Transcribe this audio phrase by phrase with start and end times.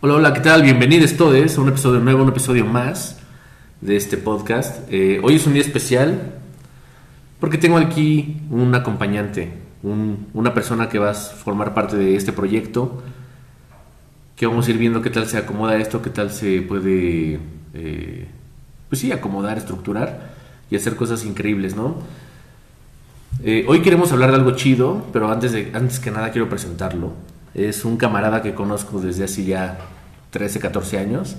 [0.00, 0.62] Hola, hola, ¿qué tal?
[0.62, 3.18] Bienvenidos todos a un episodio nuevo, un episodio más
[3.80, 4.86] de este podcast.
[4.92, 6.34] Eh, hoy es un día especial
[7.40, 9.52] porque tengo aquí un acompañante,
[9.82, 13.02] un- una persona que va a formar parte de este proyecto,
[14.36, 17.40] que vamos a ir viendo qué tal se acomoda esto, qué tal se puede,
[17.74, 18.28] eh,
[18.88, 20.30] pues sí, acomodar, estructurar
[20.70, 21.96] y hacer cosas increíbles, ¿no?
[23.42, 27.12] Eh, hoy queremos hablar de algo chido, pero antes, antes que nada quiero presentarlo.
[27.54, 29.78] Es un camarada que conozco desde hace ya
[30.30, 31.36] 13, 14 años.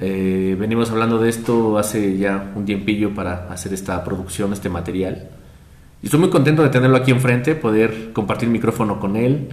[0.00, 5.28] Eh, venimos hablando de esto hace ya un tiempillo para hacer esta producción, este material.
[6.02, 9.48] Y estoy muy contento de tenerlo aquí enfrente, poder compartir micrófono con él,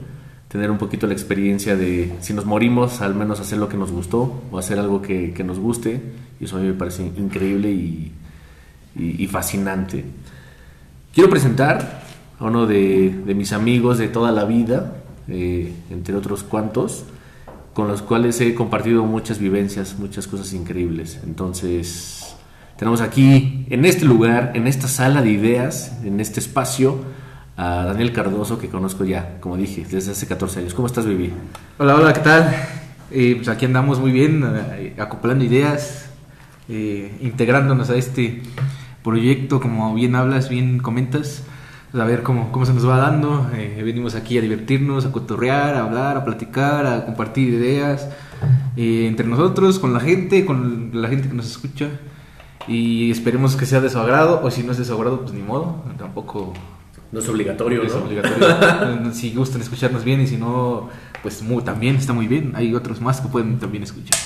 [0.48, 3.92] tener un poquito la experiencia de si nos morimos, al menos hacer lo que nos
[3.92, 6.00] gustó o hacer algo que, nos guste.
[6.40, 10.06] Y eso a mí me parece increíble y, fascinante.
[11.14, 12.04] Quiero presentar
[12.40, 14.94] a uno de mis amigos de toda la vida,
[15.28, 17.06] eh, entre otros cuantos,
[17.74, 21.20] con los cuales he compartido muchas vivencias, muchas cosas increíbles.
[21.24, 22.36] Entonces,
[22.78, 27.00] tenemos aquí, en este lugar, en esta sala de ideas, en este espacio,
[27.58, 30.74] a Daniel Cardoso, que conozco ya, como dije, desde hace 14 años.
[30.74, 31.32] ¿Cómo estás, Vivi?
[31.78, 32.54] Hola, hola, ¿qué tal?
[33.12, 34.44] Eh, pues aquí andamos muy bien,
[34.78, 36.10] eh, acoplando ideas,
[36.68, 38.42] eh, integrándonos a este
[39.04, 41.44] proyecto, como bien hablas, bien comentas,
[41.96, 43.50] pues, a ver cómo, cómo se nos va dando.
[43.56, 48.10] Eh, venimos aquí a divertirnos, a cotorrear, a hablar, a platicar, a compartir ideas
[48.76, 51.88] eh, entre nosotros, con la gente, con la gente que nos escucha.
[52.68, 55.34] Y esperemos que sea de su agrado, o si no es de su agrado, pues
[55.34, 56.54] ni modo, tampoco
[57.14, 58.02] No es obligatorio, es ¿no?
[58.04, 59.14] obligatorio.
[59.14, 60.90] si gustan escucharnos bien y si no,
[61.24, 62.52] pues muy, también está muy bien.
[62.56, 64.20] Hay otros más que pueden también escuchar.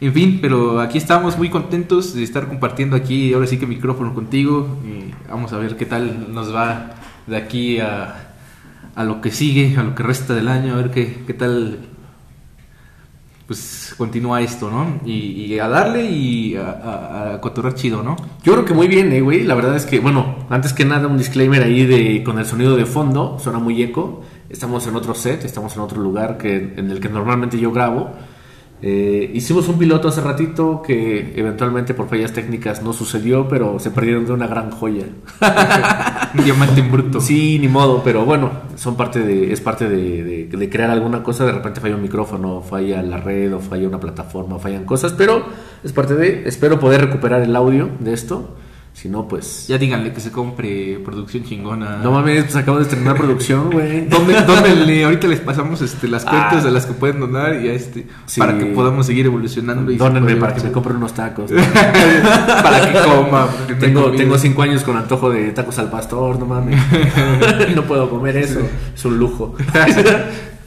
[0.00, 4.14] En fin, pero aquí estamos muy contentos de estar compartiendo aquí, ahora sí que micrófono
[4.14, 4.78] contigo.
[4.86, 6.94] Y vamos a ver qué tal nos va
[7.28, 8.32] de aquí a,
[8.94, 11.78] a lo que sigue, a lo que resta del año, a ver qué, qué tal
[13.48, 15.00] pues continúa esto, ¿no?
[15.06, 18.14] Y, a darle y a, a, chido, ¿no?
[18.44, 19.42] Yo creo que muy bien, eh, güey.
[19.42, 22.76] La verdad es que, bueno, antes que nada, un disclaimer ahí de con el sonido
[22.76, 24.22] de fondo, suena muy eco.
[24.50, 28.10] Estamos en otro set, estamos en otro lugar que, en el que normalmente yo grabo.
[28.80, 33.90] Eh, hicimos un piloto hace ratito que eventualmente por fallas técnicas no sucedió, pero se
[33.90, 35.04] perdieron de una gran joya.
[36.44, 37.20] Diamante en bruto.
[37.20, 41.22] Sí, ni modo, pero bueno, son parte de, es parte de, de- de crear alguna
[41.22, 41.44] cosa.
[41.44, 45.42] De repente falla un micrófono, falla la red, o falla una plataforma, fallan cosas, pero
[45.82, 46.42] es parte de.
[46.46, 48.56] Espero poder recuperar el audio de esto.
[49.00, 49.68] Si no, pues.
[49.68, 51.98] Ya díganle que se compre producción chingona.
[52.02, 54.06] No mames, pues acabo de estrenar producción, güey.
[54.08, 56.64] ¿Dónde, dónde le- ahorita les pasamos este, las cuentas Ah.
[56.64, 58.40] de las que pueden donar y a este Sí.
[58.40, 61.48] para que podamos seguir evolucionando y Dónenme para que me compren unos tacos.
[61.52, 63.48] para que coma.
[63.78, 66.80] tengo, tengo cinco años con antojo de tacos al pastor, no mames.
[67.76, 68.58] no puedo comer eso.
[68.96, 69.54] Es un lujo.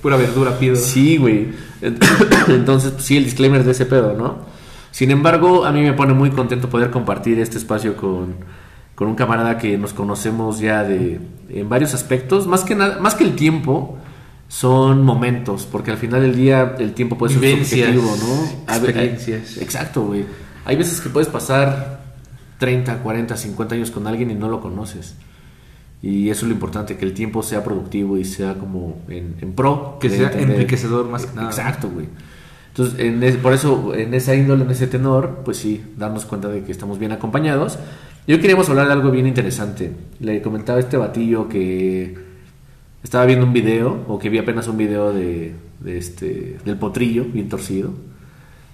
[0.01, 0.77] Pura verdura pido.
[0.77, 1.49] Sí, güey.
[2.47, 4.60] Entonces, pues, sí, el disclaimer de ese pedo, ¿no?
[4.91, 8.35] Sin embargo, a mí me pone muy contento poder compartir este espacio con,
[8.95, 11.19] con un camarada que nos conocemos ya de
[11.49, 12.47] en varios aspectos.
[12.47, 13.97] Más que nada, más que el tiempo,
[14.51, 18.73] son momentos, porque al final del día el tiempo puede ser subjetivo, ¿no?
[18.73, 19.57] Experiencias.
[19.57, 20.25] Exacto, güey.
[20.65, 22.01] Hay veces que puedes pasar
[22.59, 25.15] 30, 40, 50 años con alguien y no lo conoces.
[26.01, 29.53] Y eso es lo importante, que el tiempo sea productivo y sea como en, en
[29.53, 29.97] pro.
[30.01, 30.57] Que sea entender.
[30.57, 31.49] enriquecedor más que nada.
[31.49, 32.07] Exacto, güey.
[32.71, 36.47] Entonces, en es- por eso, en esa índole, en ese tenor, pues sí, darnos cuenta
[36.47, 37.77] de que estamos bien acompañados.
[38.27, 39.91] Y hoy queríamos hablar de algo bien interesante.
[40.19, 42.15] Le comentaba a este batillo que
[43.03, 47.25] estaba viendo un video, o que vi apenas un video de, de este, del potrillo,
[47.25, 47.91] bien torcido,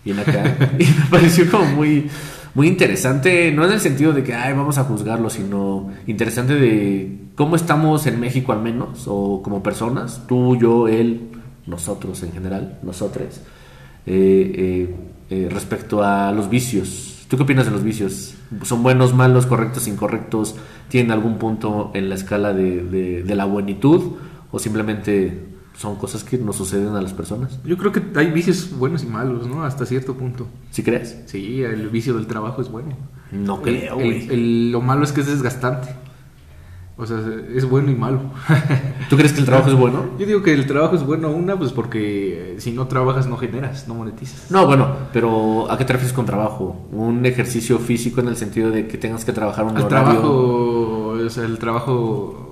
[0.06, 0.56] bien acá.
[0.80, 2.08] y me pareció como muy,
[2.54, 7.18] muy interesante, no en el sentido de que, ay, vamos a juzgarlo, sino interesante de
[7.36, 11.30] cómo estamos en México al menos, o como personas, tú, yo, él,
[11.66, 13.40] nosotros en general, nosotros,
[14.08, 14.96] eh, eh,
[15.30, 17.26] eh, respecto a los vicios.
[17.30, 18.36] ¿Tú qué opinas de los vicios?
[18.64, 20.56] ¿Son buenos, malos, correctos, incorrectos?
[20.88, 24.14] ¿Tienen algún punto en la escala de, de- de la buenitud?
[24.52, 25.44] ¿O simplemente
[25.78, 27.60] son cosas que nos suceden a las personas?
[27.66, 29.64] Yo creo que hay vicios buenos y malos, ¿no?
[29.66, 30.48] Hasta cierto punto.
[30.72, 31.24] ¿Sí crees?
[31.26, 32.96] Sí, el vicio del trabajo es bueno.
[33.34, 34.28] No creo, el- güey.
[34.30, 35.90] el- lo malo es que es desgastante.
[37.00, 37.20] O sea,
[37.54, 38.22] es bueno y malo.
[39.10, 40.06] ¿Tú crees que el trabajo es bueno?
[40.18, 43.38] Yo digo que el trabajo es bueno, una, pues porque eh, si no trabajas no
[43.38, 44.50] generas, no monetizas.
[44.50, 46.88] No, bueno, pero ¿a qué te refieres con trabajo?
[46.92, 50.12] ¿Un ejercicio físico en el sentido de que tengas que trabajar un El horario?
[50.20, 52.47] trabajo, o sea, el trabajo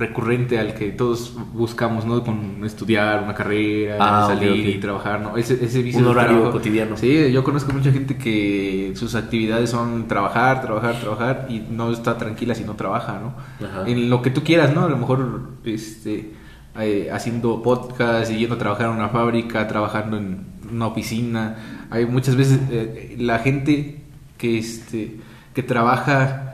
[0.00, 2.24] recurrente al que todos buscamos, ¿no?
[2.24, 5.36] Con estudiar una carrera, Ah, salir y trabajar, ¿no?
[5.36, 6.52] Ese, ese vicio Un horario trabajo.
[6.52, 6.96] cotidiano.
[6.96, 12.16] Sí, yo conozco mucha gente que sus actividades son trabajar, trabajar, trabajar y no está
[12.18, 13.34] tranquila si no trabaja, ¿no?
[13.66, 13.86] Ajá.
[13.86, 14.84] En lo que tú quieras, ¿no?
[14.84, 16.32] A lo mejor, este...
[16.80, 21.56] eh, haciendo podcast yendo a trabajar en una fábrica, trabajando en una oficina.
[21.90, 24.00] Hay muchas veces eh, la gente
[24.38, 25.16] que, este,
[25.52, 26.49] que trabaja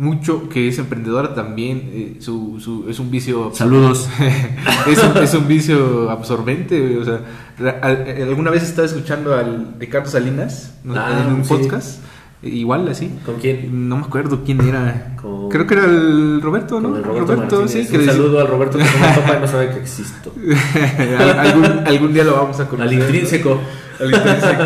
[0.00, 3.50] mucho, que es emprendedora también, eh, su, su- es un vicio...
[3.54, 4.08] Saludos.
[4.88, 6.96] es, un, es un vicio absorbente.
[6.96, 7.20] O sea,
[7.60, 10.74] eh, alguna vez estaba escuchando al Ricardo Salinas.
[10.88, 11.54] Ah, en un sí.
[11.54, 12.00] podcast,
[12.42, 13.10] igual así.
[13.26, 13.88] ¿Con quién?
[13.88, 15.16] No me acuerdo quién era.
[15.20, 16.88] Con- Creo que era el Roberto, ¿no?
[16.88, 17.70] Con el Roberto, Martínez.
[17.70, 17.86] sí.
[17.86, 20.32] que Un decía- saludo al Roberto que no me topa y no sabe que existo.
[21.18, 22.88] Al- algún, algún día lo vamos a conocer.
[22.96, 23.60] Al intrínseco.
[24.00, 24.62] Al intrínseco.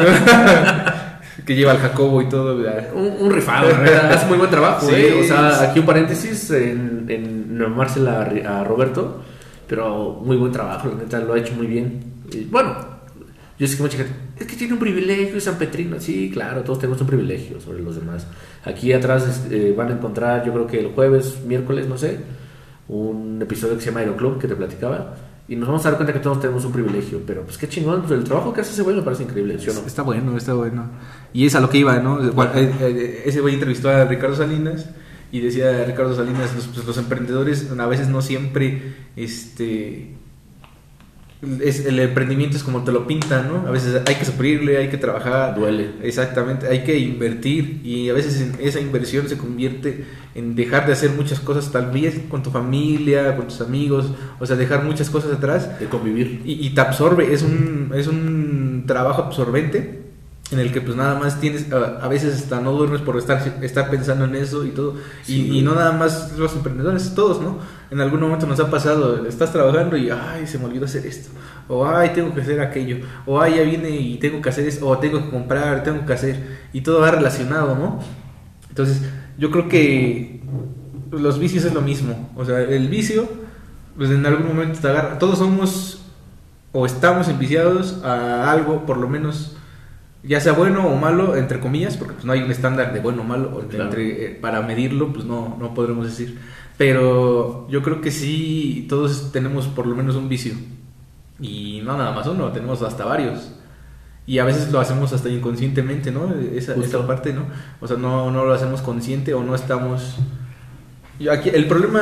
[1.46, 2.56] que lleva al Jacobo y todo.
[2.94, 3.68] Un, un rifado,
[4.10, 5.20] hace muy buen trabajo, Sí, ¿eh?
[5.22, 5.64] O sea, sí.
[5.64, 9.22] aquí un paréntesis en, en a, Roberto,
[9.66, 12.00] pero muy buen trabajo, la neta, lo ha hecho muy bien.
[12.32, 12.74] Y, bueno,
[13.58, 16.00] yo sé que mucha gente, es que tiene un privilegio, es San Petrino.
[16.00, 18.26] Sí, claro, todos tenemos un privilegio sobre los demás.
[18.64, 22.18] Aquí atrás eh, van a encontrar, yo creo que el jueves, miércoles, no sé,
[22.88, 25.14] un episodio que se llama Aeroclub, que te platicaba.
[25.46, 28.00] Y nos vamos a dar cuenta que todos tenemos un privilegio, pero pues qué chingón,
[28.00, 29.80] pues, el trabajo que hace ese güey me parece increíble, ¿sí o no?
[29.80, 30.88] Está bueno, está bueno.
[31.34, 32.16] Y es a lo que iba, ¿no?
[32.32, 34.86] Bueno, eh, eh, Ese güey entrevistó a Ricardo Salinas
[35.32, 40.12] y decía Ricardo Salinas, los, pues, los emprendedores a veces no siempre, este...
[41.62, 43.68] Es, el emprendimiento es como te lo pintan, ¿no?
[43.68, 45.54] A veces hay que sufrirle, hay que trabajar.
[45.56, 45.90] Duele.
[46.02, 50.04] Exactamente, hay que invertir y a veces esa inversión se convierte
[50.36, 54.46] en dejar de hacer muchas cosas, tal vez con tu familia, con tus amigos, o
[54.46, 56.42] sea, dejar muchas cosas atrás De convivir.
[56.44, 60.03] y, y te absorbe, es un, es un trabajo absorbente
[60.54, 63.90] en el que pues nada más tienes, a, veces hasta no duermes por estar, estar
[63.90, 65.50] pensando en eso y todo, Sí.
[65.50, 67.58] y, y no nada más los emprendedores, todos, ¿no?
[67.90, 71.30] En algún momento nos ha pasado, estás trabajando y, ay, se me olvidó hacer esto,
[71.68, 74.86] o ay, tengo que hacer aquello, o ay, ya viene y tengo que hacer esto,
[74.88, 78.00] o tengo que comprar, tengo que hacer, y todo va relacionado, ¿no?
[78.70, 79.02] Entonces,
[79.36, 80.40] yo creo que
[81.10, 83.28] los vicios es lo mismo, o sea, el vicio,
[83.96, 86.00] pues en algún momento te agarra, todos somos
[86.76, 89.53] o estamos enviciados a algo, por lo menos,
[90.26, 93.22] ya sea bueno o malo, entre comillas, porque pues no hay un estándar de bueno
[93.22, 93.84] o malo, Claro.
[93.84, 96.38] entre, eh, para medirlo, pues no, no podremos decir.
[96.78, 100.54] Pero yo creo que sí, todos tenemos por lo menos un vicio.
[101.40, 103.52] Y no nada más uno, tenemos hasta varios.
[104.26, 106.32] Y a veces lo hacemos hasta inconscientemente, ¿no?
[106.54, 107.42] Esa, esa parte, ¿no?
[107.80, 110.16] O sea, no, no lo hacemos consciente o no estamos...
[111.20, 112.00] Yo aquí, el problema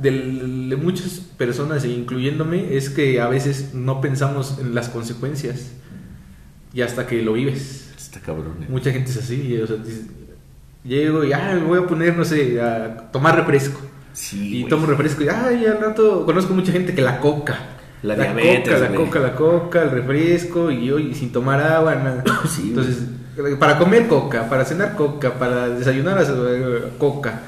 [0.00, 5.72] del- de muchas personas, e incluyéndome, es que a veces no pensamos en las consecuencias
[6.74, 7.92] y hasta que lo vives.
[7.96, 8.56] Está cabrón.
[8.62, 8.66] ¿eh?
[8.68, 10.06] Mucha gente es así, o sea, dices,
[10.84, 13.80] llego y ah, me voy a poner, no sé, a tomar refresco.
[14.12, 17.58] Sí, y tomo refresco y ay, al rato conozco mucha gente que la coca.
[18.02, 21.94] La diabetes, coca, la coca, la coca, el refresco y yo y sin tomar agua,
[21.94, 22.22] nada.
[22.48, 23.04] Sí, Entonces,
[23.58, 27.40] para comer coca, para cenar coca, para desayunar eh, coca.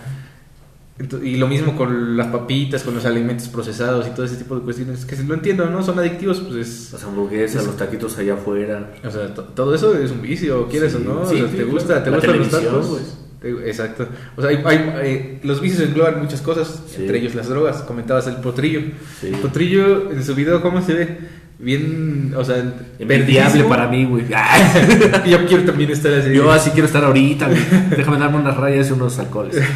[1.22, 4.62] Y lo mismo con las papitas, con los alimentos procesados y todo ese tipo de
[4.62, 5.82] cuestiones que si lo entiendo, ¿no?
[5.82, 6.92] Son adictivos, pues es...
[6.94, 8.92] Las hamburguesas, Es- los taquitos allá afuera.
[9.04, 11.20] O sea, to- todo eso es un vicio, quieres Sí, o no.
[11.20, 12.20] O sí, sea, sí, te gusta, claro.
[12.20, 12.86] te gustan los tacos.
[12.86, 13.18] pues.
[13.66, 14.08] Exacto.
[14.36, 17.82] O sea, hay, hay- eh, los vicios engloban muchas cosas, entre ellos las drogas.
[17.82, 18.80] Comentabas el potrillo.
[19.22, 21.18] El potrillo en su video, ¿cómo se ve?
[21.58, 22.56] Bien, o sea,
[22.98, 23.68] verdísimo.
[23.68, 24.24] para mí, güey.
[25.30, 26.32] Yo quiero también estar así.
[26.32, 27.60] Yo así quiero estar ahorita, güey.
[27.96, 29.56] Déjame darme unas rayas y unos alcoholes.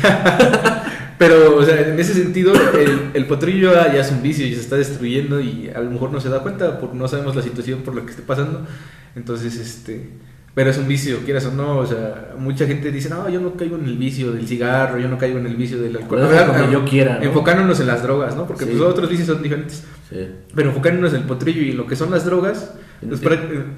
[1.20, 4.54] Pero, o sea, en ese sentido, el, el potrillo ya ya es un vicio y
[4.54, 7.42] se está destruyendo y a lo mejor no se da cuenta porque no sabemos la
[7.42, 8.66] situación por la que esté pasando.
[9.14, 10.08] Entonces, este,
[10.54, 11.76] pero es un vicio, quieras o no.
[11.76, 15.08] O sea, mucha gente dice, no, yo no caigo en el vicio del cigarro, yo
[15.08, 16.20] no caigo en el vicio del alcohol.
[16.20, 17.24] Puedes hacer como yo quiera, ¿no?
[17.24, 18.46] Enfocándonos en las drogas, ¿no?
[18.46, 18.70] Porque Sí.
[18.70, 19.84] pues, otros vicios son diferentes.
[20.08, 20.26] Sí.
[20.54, 22.72] Pero enfocándonos en el potrillo y en lo que son las drogas,
[23.06, 23.20] pues,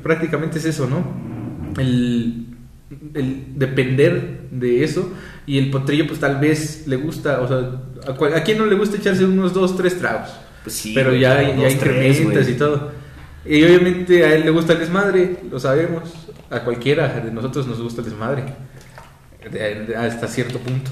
[0.01, 1.05] prácticamente es eso, ¿no?
[1.81, 2.47] El,
[3.15, 5.13] el depender de eso.
[5.47, 7.59] Y el potrillo, pues tal vez le gusta, o sea,
[8.09, 10.29] a, cual- ¿a quién no le gusta echarse unos dos, tres tragos?
[10.63, 10.93] Pues sí.
[10.95, 12.91] Pero ya, ya dos, tres, incrementas y todo.
[13.45, 16.05] Y obviamente a él le gusta el desmadre, lo sabemos.
[16.51, 18.45] A cualquiera de nosotros nos gusta el desmadre.
[19.51, 20.91] de- de- hasta cierto punto.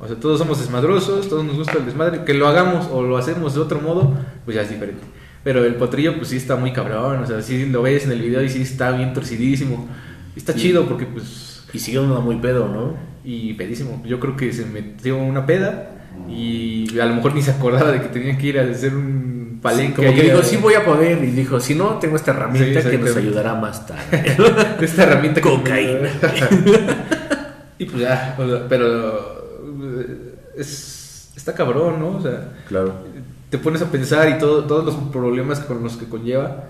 [0.00, 2.24] O sea, todos somos desmadrosos, todos nos gusta el desmadre.
[2.24, 5.02] Que lo hagamos o lo hacemos de otro modo, pues ya es diferente.
[5.44, 7.22] Pero el potrillo, pues sí está muy cabrón.
[7.22, 9.88] O sea, sí lo ves en el video y sí está bien torcidísimo.
[10.34, 10.58] Y está Sí.
[10.60, 11.62] chido porque, pues.
[11.72, 12.96] Y sigue uno muy pedo, ¿no?
[13.24, 14.02] Y pedísimo.
[14.06, 15.90] Yo creo que se metió una peda
[16.28, 19.60] y a lo mejor ni se acordaba de que tenía que ir a hacer un
[19.62, 19.96] palenque.
[19.96, 21.22] Como que dijo, sí voy a poder.
[21.22, 24.36] Y dijo, si no, tengo esta herramienta Sí, que nos ayudará más tarde.
[24.80, 26.08] esta herramienta que- Cocaína.
[27.78, 29.18] y pues ya, o sea, pero
[30.00, 32.16] eh, es, está cabrón, ¿no?
[32.16, 32.94] O sea, claro.
[33.50, 36.64] te pones a pensar y todo, todos los problemas con los que conlleva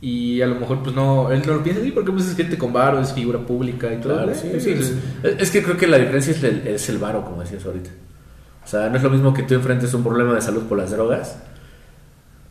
[0.00, 2.58] y a lo mejor pues no, él no lo piensa así porque pues es gente
[2.58, 4.14] con varo, es figura pública y todo.
[4.14, 7.24] Claro, sí, sí, Es es que creo que la diferencia es el, es el varo,
[7.24, 7.90] como decías ahorita.
[8.64, 10.90] O sea, no es lo mismo que tú enfrentes un problema de salud por las
[10.90, 11.38] drogas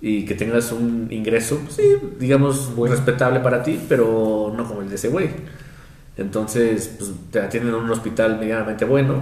[0.01, 1.83] y que tengas un ingreso, pues, sí,
[2.19, 5.29] digamos, respetable para ti, pero no como el de ese güey.
[6.17, 9.21] Entonces, pues te atienden en un hospital medianamente bueno,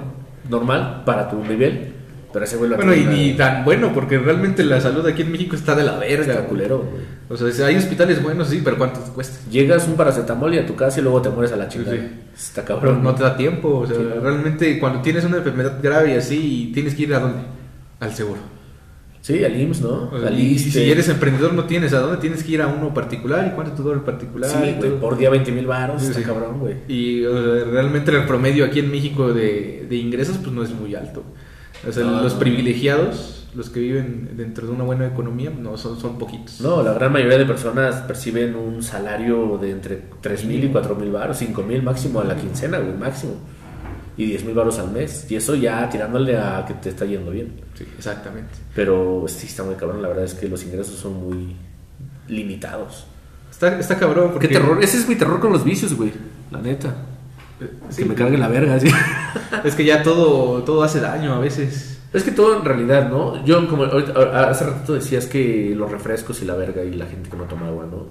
[0.50, 1.94] normal, para tu nivel.
[2.32, 5.32] Pero ese güey lo Bueno, y ni tan bueno, porque realmente la salud aquí en
[5.32, 6.34] México está de la verga.
[6.34, 7.03] Está culero, güey.
[7.42, 9.40] O sea, hay hospitales buenos, sí, pero ¿cuánto te cuesta?
[9.50, 11.96] Llegas un paracetamol y a tu casa y luego te mueres a la chingada.
[11.98, 12.04] Sí.
[12.36, 13.04] Está Pero cabrón.
[13.04, 13.80] no te da tiempo.
[13.80, 14.04] O sea, Sí.
[14.22, 17.40] realmente cuando tienes una enfermedad grave y así, tienes que ir a dónde?
[18.00, 18.40] Al seguro.
[19.22, 20.10] Sí, al IMSS, ¿no?
[20.12, 22.68] O sea, al y, si eres emprendedor no tienes a dónde tienes que ir a
[22.68, 26.02] uno particular y cuánto te dura el particular Sí, güey, por día 20 mil baros,
[26.02, 26.75] Sí, está cabrón, güey.
[26.90, 30.72] Y o sea, realmente el promedio aquí en México de, de ingresos pues no es
[30.72, 31.24] muy alto.
[31.88, 32.40] O sea, No, los no.
[32.40, 36.62] privilegiados, los que viven dentro de una buena economía, no son, son poquitos.
[36.62, 40.96] No, la gran mayoría de personas perciben un salario de entre 3 mil y 4
[40.96, 43.34] mil baros, 5 mil máximo a la quincena, güey, máximo.
[44.18, 45.26] Y 10 mil baros al mes.
[45.30, 47.54] Y eso ya tirándole a que te está yendo bien.
[47.74, 48.54] Sí, exactamente.
[48.76, 51.56] Pero sí está muy cabrón, la verdad es que los ingresos son muy
[52.28, 53.06] limitados.
[53.50, 54.48] Está, está cabrón porque...
[54.48, 56.12] Qué terror, ese es mi terror con los vicios, güey,
[56.52, 56.96] la neta.
[57.90, 58.88] Sí, Que me cargue la verga, así.
[59.64, 61.93] Es que ya todo, todo hace daño a veces.
[62.13, 63.43] Es que todo en realidad, ¿no?
[63.43, 67.29] Yo, como ahorita- hace ratito decías que los refrescos y la verga y la gente
[67.29, 68.05] que no toma agua, ¿no?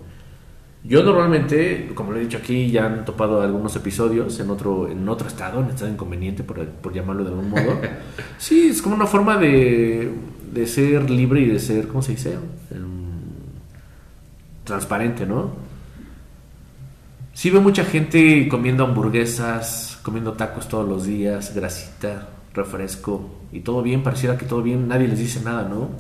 [0.85, 5.09] Yo normalmente, como lo he dicho aquí, ya han topado algunos episodios en otro, en
[5.09, 7.81] otro estado, en estado inconveniente, por, por llamarlo de algún modo.
[8.39, 10.13] Sí, es como una forma de,
[10.53, 12.33] de ser libre y de ser, ¿cómo se dice?
[12.73, 12.81] Em,
[14.65, 15.51] transparente, ¿no?
[17.33, 23.83] Sí veo mucha gente comiendo hamburguesas, comiendo tacos todos los días, grasita, refresco y todo
[23.83, 25.91] bien, pareciera que todo bien, nadie les dice nada, ¿no?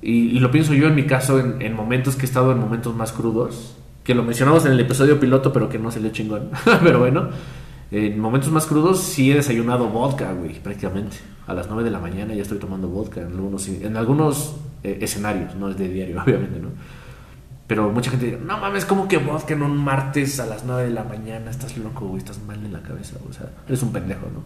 [0.00, 2.58] Y, y lo pienso yo en mi caso en, en momentos que he estado en
[2.58, 6.50] momentos más crudos, que lo mencionamos en el episodio piloto, pero que no salió chingón.
[6.82, 7.28] pero bueno,
[7.90, 11.18] en momentos más crudos sí he desayunado vodka, güey, prácticamente.
[11.46, 14.98] A las 9 de la mañana ya estoy tomando vodka en algunos, en algunos eh,
[15.00, 16.70] escenarios, no es de diario, obviamente, ¿no?
[17.66, 20.84] Pero mucha gente dice, no mames, ¿cómo que vodka en un martes a las 9
[20.84, 21.50] de la mañana?
[21.50, 24.42] Estás loco, güey, estás mal en la cabeza, o sea, eres un pendejo, ¿no?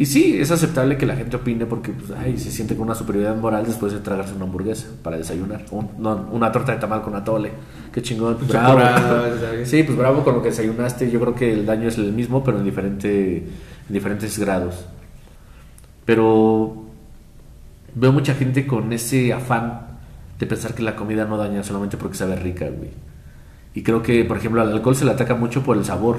[0.00, 2.94] Y sí, es aceptable que la gente opine porque pues, ay, se siente con una
[2.94, 5.64] superioridad moral después de tragarse una hamburguesa para desayunar.
[5.72, 7.50] Un- no, una torta de tamal con atole.
[7.92, 8.36] Qué chingón.
[8.36, 8.78] Pues, bravo.
[9.64, 11.10] Sí, pues bravo con lo que desayunaste.
[11.10, 14.86] Yo creo que el daño es el mismo, pero en, diferente, en diferentes grados.
[16.04, 16.84] Pero
[17.94, 19.98] veo mucha gente con ese afán
[20.38, 22.90] de pensar que la comida no daña solamente porque sabe rica, güey.
[23.74, 26.18] Y creo que, por ejemplo, al alcohol se le ataca mucho por el sabor.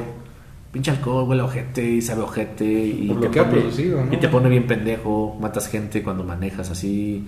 [0.72, 3.44] Pinche alcohol, huele a ojete y sabe a ojete y, Por lo te que ha
[3.50, 4.14] pone, producido, ¿no?
[4.14, 7.26] y te pone bien pendejo, matas gente cuando manejas así,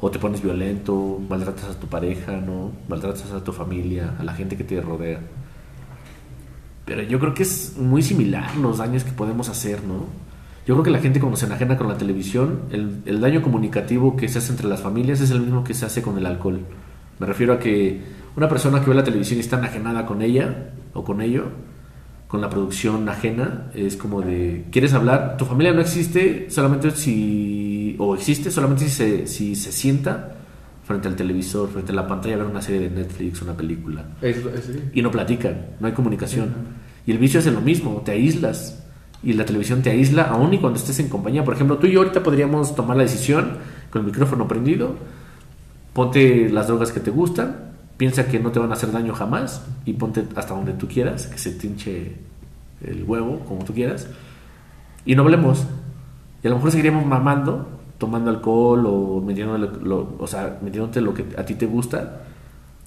[0.00, 2.70] o te pones violento, maltratas a tu pareja, ¿no?
[2.88, 5.18] Maltratas a tu familia, a la gente que te rodea.
[6.84, 10.06] Pero yo creo que es muy similar los daños que podemos hacer, ¿no?
[10.66, 14.16] Yo creo que la gente cuando se enajena con la televisión, el, el daño comunicativo
[14.16, 16.60] que se hace entre las familias es el mismo que se hace con el alcohol.
[17.18, 18.00] Me refiero a que
[18.36, 21.46] una persona que ve la televisión y está enajenada con ella o con ello,
[22.28, 25.36] con la producción ajena, es como de, ¿quieres hablar?
[25.36, 30.32] Tu familia no existe solamente si, o existe solamente si se, si se sienta
[30.84, 34.04] frente al televisor, frente a la pantalla a ver una serie de Netflix, una película
[34.20, 34.80] Es- es- sí.
[34.94, 36.52] y no platican, no hay comunicación.
[37.06, 38.80] Y el vicio es lo mismo, te aíslas.
[39.22, 41.44] Y la televisión te aísla aún y cuando estés en compañía.
[41.44, 43.52] Por ejemplo, tú y yo ahorita podríamos tomar la decisión
[43.90, 44.96] con el micrófono prendido,
[45.92, 47.63] ponte las drogas que te gustan,
[47.96, 51.26] piensa que no te van a hacer daño jamás y ponte hasta donde tú quieras,
[51.26, 52.16] que se te hinche
[52.82, 54.08] el huevo, como tú quieras,
[55.04, 55.66] y no hablemos.
[56.42, 61.14] Y a lo mejor seguiríamos mamando, tomando alcohol o metiéndole lo, o sea, metiéndote lo
[61.14, 62.22] que a ti te gusta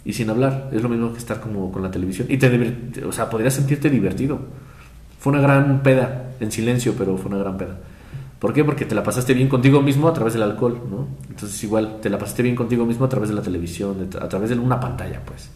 [0.06, 0.70] y sin hablar.
[0.72, 2.28] Es lo mismo que estar como con la televisión.
[2.30, 4.40] Y te, o sea, podrías sentirte divertido.
[5.20, 7.78] Fue una gran peda, en silencio, pero fue una gran peda.
[8.39, 8.63] ¿Por qué?
[8.63, 11.08] Porque te la pasaste bien contigo mismo a través del alcohol, ¿no?
[11.29, 14.50] Entonces igual, te la pasaste bien contigo mismo a través de la televisión, a través
[14.50, 15.50] de una pantalla, pues.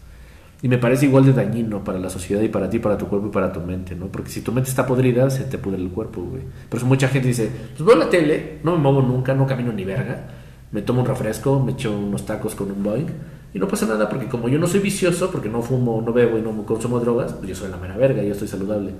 [0.63, 3.27] Y me parece igual de dañino para la sociedad y para ti, para tu cuerpo
[3.27, 4.07] y para tu mente, ¿no?
[4.07, 6.43] Porque si tu mente está podrida, se te pudre el cuerpo, güey.
[6.69, 9.71] Por eso mucha gente dice, pues veo la tele, no me muevo nunca, no camino
[9.71, 10.27] ni verga,
[10.71, 13.07] me tomo un refresco, me echo unos tacos con un boing
[13.53, 16.37] y no pasa nada porque como yo no soy vicioso, porque no fumo, no bebo
[16.37, 18.91] y no consumo drogas, pues yo soy la mera verga, yo estoy saludable.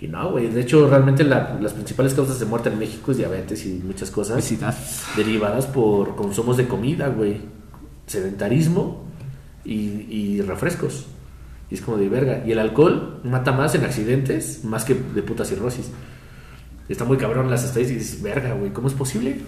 [0.00, 3.18] Y no, güey, de hecho realmente la- las principales causas de muerte en México es
[3.18, 4.74] diabetes y muchas cosas Obesidad.
[5.16, 7.40] derivadas por consumos de comida, güey.
[8.06, 9.04] Sedentarismo
[9.64, 9.74] y,
[10.10, 11.06] y refrescos.
[11.70, 12.42] Y es como de verga.
[12.46, 15.90] Y el alcohol mata más en accidentes, más que de puta cirrosis.
[16.88, 19.40] Está muy cabrón las estadísticas y dices, verga, güey, ¿cómo es posible?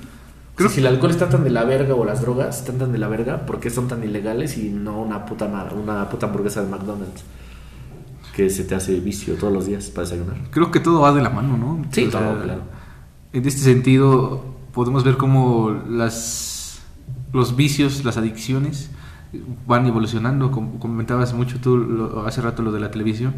[0.54, 2.99] Creo- Si el alcohol está tan de la verga o las drogas están tan de
[2.99, 6.68] la verga, ¿por qué son tan ilegales y no una puta, una puta hamburguesa de
[6.68, 7.23] McDonald's?
[8.35, 10.37] Que se te hace vicio todos los días para desayunar.
[10.51, 11.85] Creo que todo va de la mano, ¿no?
[11.91, 12.62] Sí, O sea, claro, claro.
[13.33, 16.81] En este sentido, podemos ver cómo las
[17.33, 18.91] los vicios, las adicciones
[19.67, 23.35] van evolucionando, como comentabas mucho tú lo- hace rato lo de la televisión.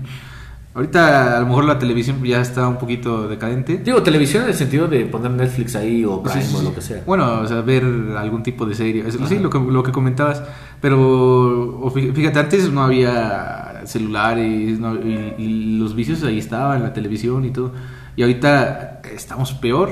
[0.74, 3.76] Ahorita a lo mejor la televisión ya está un poquito decadente.
[3.78, 6.64] Digo, televisión en el sentido de poner Netflix ahí o Prime Sí, sí, o sí.
[6.64, 7.02] lo que sea.
[7.06, 7.84] Bueno, o sea, ver
[8.18, 9.04] algún tipo de serie.
[9.28, 10.42] Sí, lo que, lo que comentabas.
[10.80, 16.82] Pero o fí- fíjate, antes no había celulares no- y, y los vicios ahí estaban,
[16.82, 17.72] la televisión y todo.
[18.16, 19.90] Y ahorita estamos peor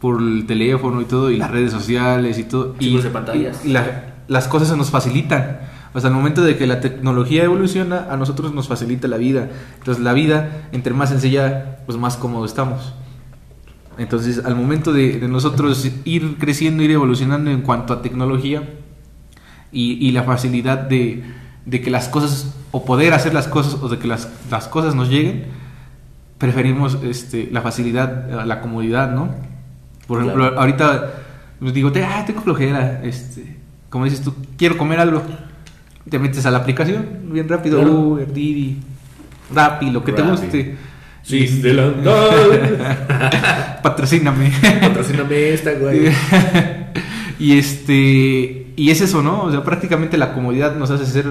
[0.00, 2.74] por el teléfono y todo, y las redes sociales y todo.
[2.78, 3.64] Y, de pantallas.
[3.64, 5.60] y la- las cosas se nos facilitan.
[5.94, 9.48] O sea, al momento de que la tecnología evoluciona, a nosotros nos facilita la vida.
[9.78, 12.94] Entonces, la vida, entre más sencilla, pues más cómodo estamos.
[13.96, 18.62] Entonces, al momento de, de nosotros ir creciendo, ir evolucionando en cuanto a tecnología
[19.70, 21.22] y, y la facilidad de,
[21.64, 24.96] de que las cosas, o poder hacer las cosas, o de que las, las cosas
[24.96, 25.44] nos lleguen,
[26.38, 29.28] preferimos este, la facilidad, a la comodidad, ¿no?
[30.08, 30.60] Por ejemplo, Claro.
[30.60, 31.10] ahorita
[31.60, 33.56] pues digo, te, ah, tengo flojera, este,
[33.90, 35.22] como dices tú, quiero comer algo,
[36.10, 37.92] te metes a la aplicación, bien rápido, Claro.
[37.92, 38.78] Uber, Didi,
[39.54, 40.42] Rappi, lo que te Rappi.
[40.42, 40.76] guste.
[41.22, 41.92] Sí, de la...
[43.82, 44.50] Patrocíname.
[44.80, 46.08] Patrocíname esta, güey.
[47.38, 49.44] y este y es eso, ¿no?
[49.44, 51.26] O sea, prácticamente la comodidad nos hace ser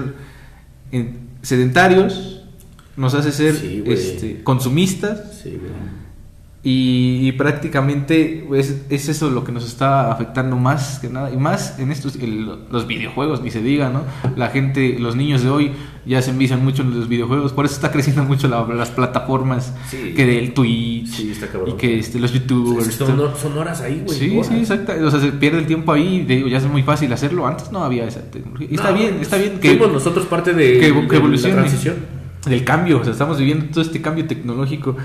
[0.90, 1.10] eh,
[1.44, 2.42] sedentarios,
[2.96, 5.72] nos hace ser Sí, este, consumistas Sí, güey.
[6.66, 11.36] Y, y prácticamente pues, es eso lo que nos está afectando más que nada y
[11.36, 14.02] más en estos el- los videojuegos ni se diga, ¿no?
[14.36, 15.72] La gente, los niños de hoy
[16.06, 19.74] ya se envician mucho en los videojuegos, por eso está creciendo mucho la- las plataformas
[19.90, 20.14] Sí.
[20.16, 21.32] que del Twitch Sí,
[21.66, 23.08] y que este, los youtubers Es son,
[23.40, 24.18] son horas ahí, güey.
[24.18, 24.46] Sí, horas.
[24.48, 24.92] sí, exacto.
[25.04, 26.24] O sea, se pierde el tiempo ahí.
[26.26, 27.46] Digo, ya es muy fácil hacerlo.
[27.46, 28.68] Antes no había esa tecnología.
[28.70, 31.54] Y está No, bien, está bien que, Fuimos nosotros parte de, que, de que evolucione.
[31.56, 31.96] la transición.
[32.46, 33.00] Del cambio.
[33.00, 34.96] O sea, estamos viviendo todo este cambio tecnológico.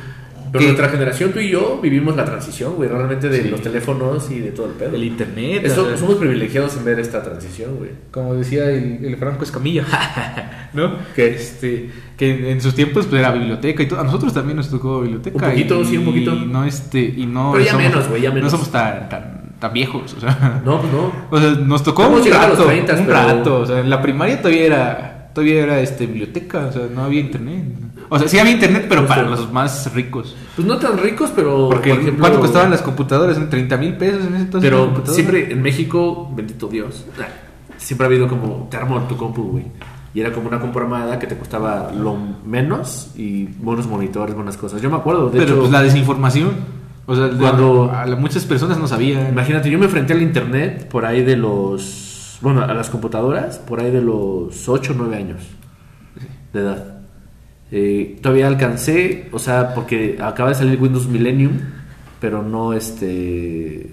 [0.52, 3.50] Pero que- nuestra generación, tú y yo, vivimos la transición, güey, realmente de Sí.
[3.50, 4.96] los teléfonos y de todo el pedo.
[4.96, 5.62] el internet.
[5.66, 7.92] Eso- somos privilegiados en ver esta transición, güey.
[8.12, 9.86] como decía el, el Franco Escamilla,
[10.74, 10.94] ¿no?
[11.16, 11.30] ¿Qué?
[11.30, 14.00] Este, que en sus tiempos pues, era biblioteca y todo.
[14.00, 15.36] A nosotros también nos tocó biblioteca.
[15.46, 16.34] Un poquito, y, sí, un poquito.
[16.36, 18.52] Y no, este, y no Pero ya somos- menos, güey, ya menos.
[18.52, 20.62] No somos tan, tan, tan viejos, o sea.
[20.66, 21.12] No, pues no.
[21.30, 23.60] O sea, nos tocó Hemos un llegado a los rato, 30, un pero- rato.
[23.62, 27.22] O sea, en la primaria todavía era, todavía era este, biblioteca, o sea, no había
[27.22, 27.64] internet.
[28.10, 29.42] O sea, sí había internet, pero para Justo.
[29.44, 30.36] los más ricos.
[30.56, 31.70] Pues no tan ricos, pero.
[31.70, 33.38] Porque por ejemplo, ¿cuánto costaban las computadoras?
[33.38, 34.70] ¿En 30 mil pesos en ese entonces?
[34.70, 37.06] Pero siempre en México, bendito Dios,
[37.78, 39.66] siempre ha habido como, te armo tu compu, güey.
[40.14, 44.58] Y era como una compu armada que te costaba lo menos y buenos monitores, buenas
[44.58, 44.82] cosas.
[44.82, 46.50] Yo me acuerdo, de Pero hecho, pues la desinformación.
[47.06, 49.30] O sea, Cuando- a, a muchas personas no sabían.
[49.30, 53.80] imagínate, yo me enfrenté al internet por ahí de los, bueno, a las computadoras, por
[53.82, 55.42] ahí de los 8 o 9 años
[56.54, 56.99] de edad.
[57.72, 61.52] Eh, todavía alcancé, o sea, porque acaba de salir Windows Millennium,
[62.20, 63.92] pero no este,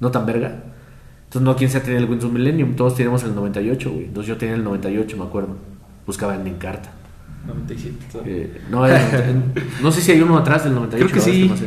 [0.00, 0.64] no tan verga.
[1.24, 4.04] Entonces no quien sea tenía el Windows Millennium, todos teníamos el 98, güey.
[4.06, 5.56] Entonces yo tenía el 98, me acuerdo.
[6.06, 6.90] Buscaba en Encarta.
[7.46, 7.96] 97.
[8.26, 9.00] Eh, no, era-
[9.82, 11.10] no sé si hay uno atrás del 98.
[11.12, 11.48] Creo que sí.
[11.48, 11.66] no sé.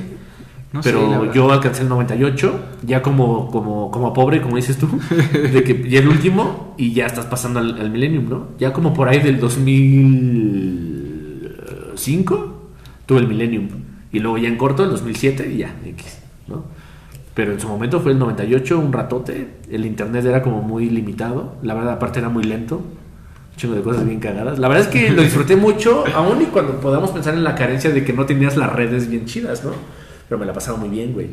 [0.73, 4.87] No Pero yo alcancé el 98, ya como, como, como pobre, como dices tú,
[5.33, 8.47] de que ya el último y ya estás pasando al, al Millennium, ¿no?
[8.57, 9.37] Ya como por ahí del
[11.91, 12.71] 2005
[13.05, 13.69] tuve el Millennium
[14.11, 16.65] y luego ya en corto el 2007 y ya, X, ¿no?
[17.33, 21.55] Pero en su momento fue el 98, un ratote, el internet era como muy limitado,
[21.61, 24.59] la verdad aparte era muy lento, un chingo de cosas bien cagadas.
[24.59, 27.89] La verdad es que lo disfruté mucho, aún y cuando podamos pensar en la carencia
[27.89, 29.71] de que no tenías las redes bien chidas, ¿no?
[30.27, 31.27] Pero me la pasaba muy bien, güey.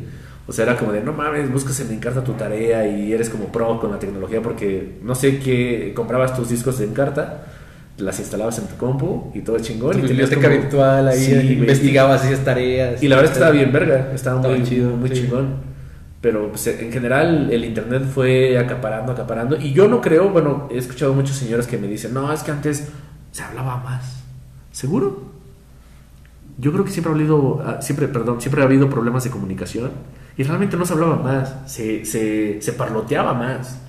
[0.47, 3.51] O sea, era como de, no mames, buscas en Encarta tu tarea y eres como
[3.51, 7.43] pro con la tecnología porque no sé qué, comprabas tus discos de Encarta,
[7.99, 9.91] las instalabas en tu compu y todo chingón.
[9.91, 13.01] Tu y tenías biblioteca como- virtual ahí, Sí, investigabas, hacías tareas.
[13.03, 15.15] Y la verdad estaba bien verga, estaba, Estaba muy chido, muy sí.
[15.15, 15.69] chingón.
[16.21, 19.55] Pero pues, en general el internet fue acaparando, acaparando.
[19.57, 22.51] Y yo no creo, bueno, he escuchado muchos señores que me dicen, no, es que
[22.51, 22.89] antes
[23.31, 24.21] se hablaba más.
[24.71, 25.29] ¿Seguro?
[26.57, 29.91] Yo creo que siempre ha habido, ah, siempre, perdón, siempre ha habido problemas de comunicación.
[30.37, 33.79] Y realmente no se hablaba más, se, se, se parloteaba más,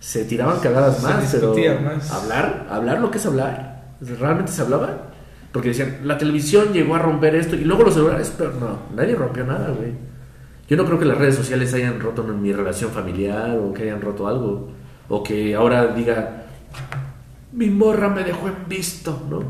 [0.00, 2.10] se tiraban cagadas Se más, pero discutía más.
[2.10, 3.94] hablar, hablar lo que es hablar.
[4.00, 5.08] ¿Realmente se hablaba?
[5.52, 9.14] Porque decían, la televisión llegó a romper esto y luego los celulares, pero no, nadie
[9.14, 9.92] rompió nada, güey.
[10.68, 14.02] Yo no creo que las redes sociales hayan roto mi relación familiar o que hayan
[14.02, 14.68] roto algo.
[15.08, 16.42] O que ahora diga,
[17.52, 19.40] mi morra me dejó en visto, ¿no?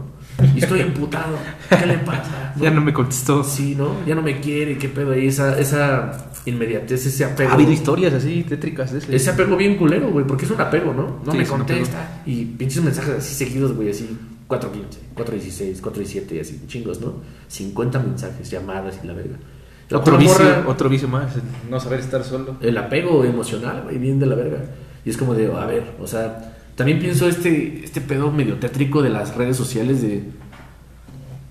[0.55, 1.37] Y estoy emputado.
[1.69, 2.45] ¿Qué le pasa?
[2.61, 3.45] Ya no me contestó.
[3.45, 4.05] Sí, ¿no?
[4.05, 5.27] Ya no me quiere, qué pedo ahí.
[5.29, 7.51] Esa, esa inmediatez, ese apego.
[7.51, 9.15] Ha habido historias así tétricas de ese.
[9.17, 11.21] Ese apego bien culero, güey, porque es un apego, ¿no?
[11.25, 12.23] No Sí, me contesta.
[12.27, 14.09] Y pinches mensajes así seguidos, güey, así
[14.47, 17.15] 415, 416, 417 y así, chingos, ¿no?
[17.49, 19.37] 50 mensajes, llamadas y la verga.
[19.91, 21.33] La Otro vicio, morra- otro vicio más,
[21.71, 22.57] no saber estar solo.
[22.61, 24.59] el apego emocional, güey, bien de la verga.
[25.05, 29.03] Y es como de, a ver, o sea, también pienso este, este pedo medio tétrico
[29.03, 30.25] de las redes sociales de...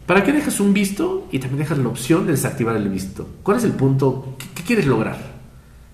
[0.05, 3.27] ¿Para qué dejas un visto y también dejas la opción de desactivar el visto?
[3.43, 4.37] ¿Cuál es el punto?
[4.67, 5.17] ¿Qué, qué quieres lograr?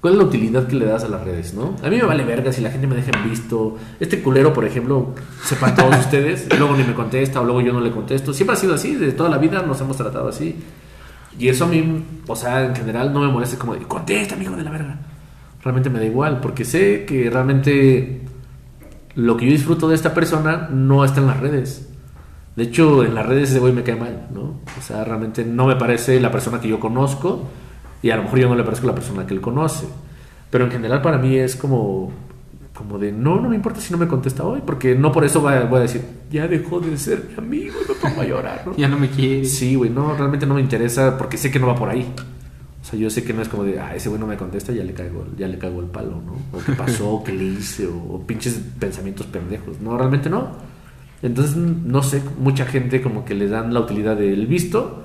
[0.01, 1.75] ¿Cuál es la utilidad que le das a las redes, no?
[1.83, 3.77] A mí me vale verga si la gente me deja en visto.
[3.99, 7.71] Este culero, por ejemplo, sepan todos ustedes, y luego ni me contesta o luego yo
[7.71, 8.33] no le contesto.
[8.33, 10.57] Siempre ha sido así, de toda la vida nos hemos tratado así.
[11.39, 14.55] Y eso a mí, o sea, en general no me molesta como de, contesta, amigo
[14.55, 14.99] de la verga.
[15.63, 18.23] Realmente me da igual, porque sé que realmente
[19.15, 21.89] lo que yo disfruto de esta persona no está en las redes.
[22.57, 24.59] De hecho, en las redes ese güey me cae mal, ¿no?
[24.77, 27.47] O sea, realmente no me parece la persona que yo conozco
[28.03, 29.87] y a lo mejor yo no le parezco la persona que él conoce.
[30.51, 32.11] Pero en general para mí es como,
[32.75, 35.41] como de, no, no me importa si no me contesta hoy, porque no por eso
[35.41, 38.63] voy a, voy a decir, ya dejó de ser mi amigo me pongo a llorar,
[38.67, 38.73] ¿no?
[38.77, 39.45] Ya no me quiere.
[39.45, 42.13] Sí, güey, no, realmente no me interesa porque sé que no va por ahí.
[42.81, 44.73] O sea, yo sé que no es como de, ah, ese güey no me contesta,
[44.73, 46.33] ya le caigo, ya le caigo el palo, ¿no?
[46.51, 49.79] O qué pasó, qué le hice, o, o pinches pensamientos pendejos.
[49.79, 50.49] No, realmente no.
[51.21, 55.02] Entonces, no sé, mucha gente como que le dan la utilidad del visto.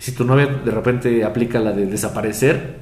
[0.00, 2.78] Si tu novia de repente aplica la de desaparecer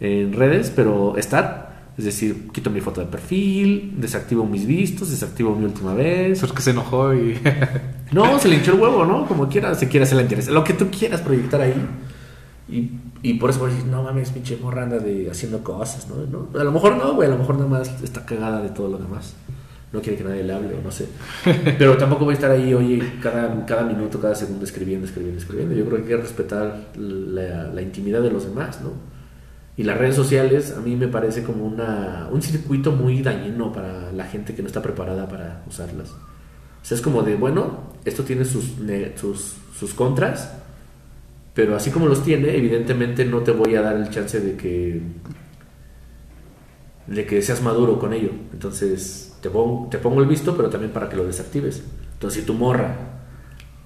[0.00, 5.56] en redes, pero estar, es decir, quito mi foto de perfil, desactivo mis vistos, desactivo
[5.56, 6.32] mi última vez.
[6.36, 7.40] Eso es que se enojó y.
[8.12, 9.24] No, se le hinchó el huevo, ¿no?
[9.24, 10.46] Como quiera, se quiere hacer la interés.
[10.48, 11.74] Lo que tú quieras proyectar ahí.
[12.68, 12.90] Y,
[13.22, 16.16] y por eso voy a decir, no mames, pinche morra anda de haciendo cosas, ¿no?
[16.26, 16.60] ¿no?
[16.60, 18.98] A lo mejor no, güey, a lo mejor nada más está cagada de todo lo
[18.98, 19.34] demás.
[19.92, 21.06] No quiere que nadie le hable, o no sé.
[21.78, 25.74] Pero tampoco voy a estar ahí, oye, cada, cada minuto, cada segundo escribiendo, escribiendo, escribiendo.
[25.74, 28.92] Yo creo que hay que respetar la, intimidad de los demás, ¿no?
[29.76, 34.12] Y las redes sociales a mí me parece como una, un circuito muy dañino para
[34.12, 36.10] la gente que no está preparada para usarlas.
[36.10, 38.72] O sea, es como de, bueno, esto tiene sus,
[39.16, 40.52] sus, sus contras,
[41.54, 45.02] pero así como los tiene, evidentemente no te voy a dar el chance de que
[47.06, 48.30] de que seas maduro con ello.
[48.52, 51.82] Entonces, te pongo, te pongo el visto, pero también para que lo desactives.
[52.14, 52.94] Entonces, si tu morra,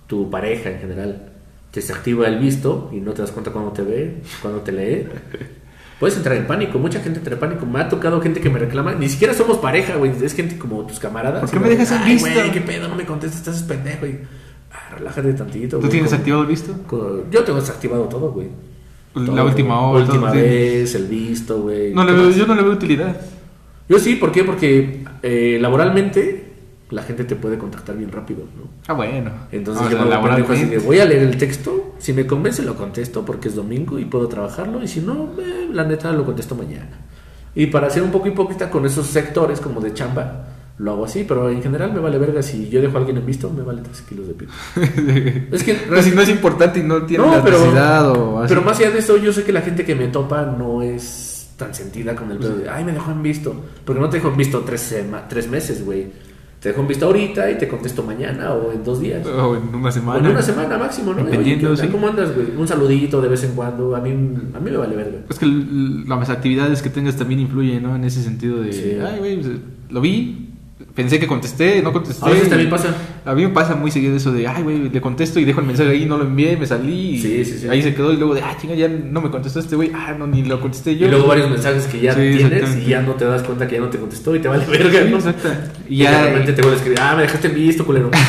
[0.06, 1.32] tu pareja en general,
[1.70, 5.06] te desactiva el visto y no te das cuenta cuando te ve, cuando te lee,
[5.98, 6.78] puedes entrar en pánico.
[6.78, 7.64] Mucha gente entra en pánico.
[7.66, 10.86] Me ha tocado gente que me reclama, ni siquiera somos pareja, güey, es gente como
[10.86, 11.40] tus camaradas.
[11.40, 14.06] ¿Por qué me dejas "Ay, visto?" güey, qué pedo, no me contestas, estás pendejo.
[14.06, 14.18] Y,
[14.72, 15.76] "Ah, relájate tantito.
[15.78, 16.74] ¿Tú güey, tienes como- activado el visto?
[16.86, 18.48] como- Yo tengo desactivado todo, güey.
[19.14, 20.04] La última hora.
[20.04, 21.94] Última vez, el visto, güey.
[21.94, 23.18] No yo no le veo utilidad.
[23.88, 24.44] Yo sí, ¿por qué?
[24.44, 26.44] Porque eh, laboralmente
[26.90, 28.68] la gente te puede contactar bien rápido, ¿no?
[28.86, 29.30] Ah, bueno.
[29.52, 30.78] Entonces yo laboralmente.
[30.78, 34.28] voy a leer el texto, si me convence lo contesto porque es domingo y puedo
[34.28, 36.90] trabajarlo y si no, eh, la neta lo contesto mañana.
[37.54, 41.24] Y para ser un poco hipócrita con esos sectores como de chamba, lo hago así,
[41.26, 43.80] pero en general me vale verga si yo dejo a alguien en visto, me vale
[43.82, 44.52] 3 kilos de pito.
[45.56, 48.38] es que Pero si no es importante y no tiene No, la pero- necesidad o
[48.40, 48.48] así.
[48.50, 51.25] Pero más allá de eso, yo sé que la gente que me topa no es
[51.56, 53.54] tan sentida con el pedo de, ay, me dejó en visto.
[53.84, 56.06] Porque no te dejó en visto tres, sema- tres meses, güey.
[56.60, 59.24] Te dejo en visto ahorita y te contesto mañana o en dos días.
[59.26, 60.18] O en una O semana.
[60.20, 61.22] en una semana máximo, ¿no?
[61.22, 61.82] Dependiendo, Oye, ¿qué onda?
[61.82, 61.88] sí.
[61.88, 62.48] ¿Cómo andas, güey?
[62.56, 63.94] Un saludito de vez en cuando.
[63.94, 65.18] A mí, a mí me vale verga.
[65.28, 67.94] Es que las actividades que tengas también influyen, ¿no?
[67.94, 68.96] En ese sentido de, Sí.
[69.00, 69.52] ay, güey, pues,
[69.90, 70.45] lo vi,
[70.96, 72.24] pensé que contesté, no contesté.
[72.26, 72.88] A veces también pasa.
[73.24, 75.66] A mí me pasa muy seguido eso de, ay, güey, le contesto y dejo el
[75.66, 77.10] mensaje ahí, no lo envié, me salí.
[77.10, 77.68] y Sí, sí, sí.
[77.68, 80.14] Ahí se quedó y luego de, ah, chinga, ya no me contestó este güey, ah,
[80.18, 81.06] no, ni lo contesté yo.
[81.06, 83.80] Y luego varios mensajes que ya tienes y ya no te das cuenta que ya
[83.82, 85.16] no te contestó y te vale verga, Sí, ¿no?
[85.16, 85.48] exacto.
[85.88, 88.10] Y Y ya de repente te vuelve a escribir, ah, me dejaste en visto, culero.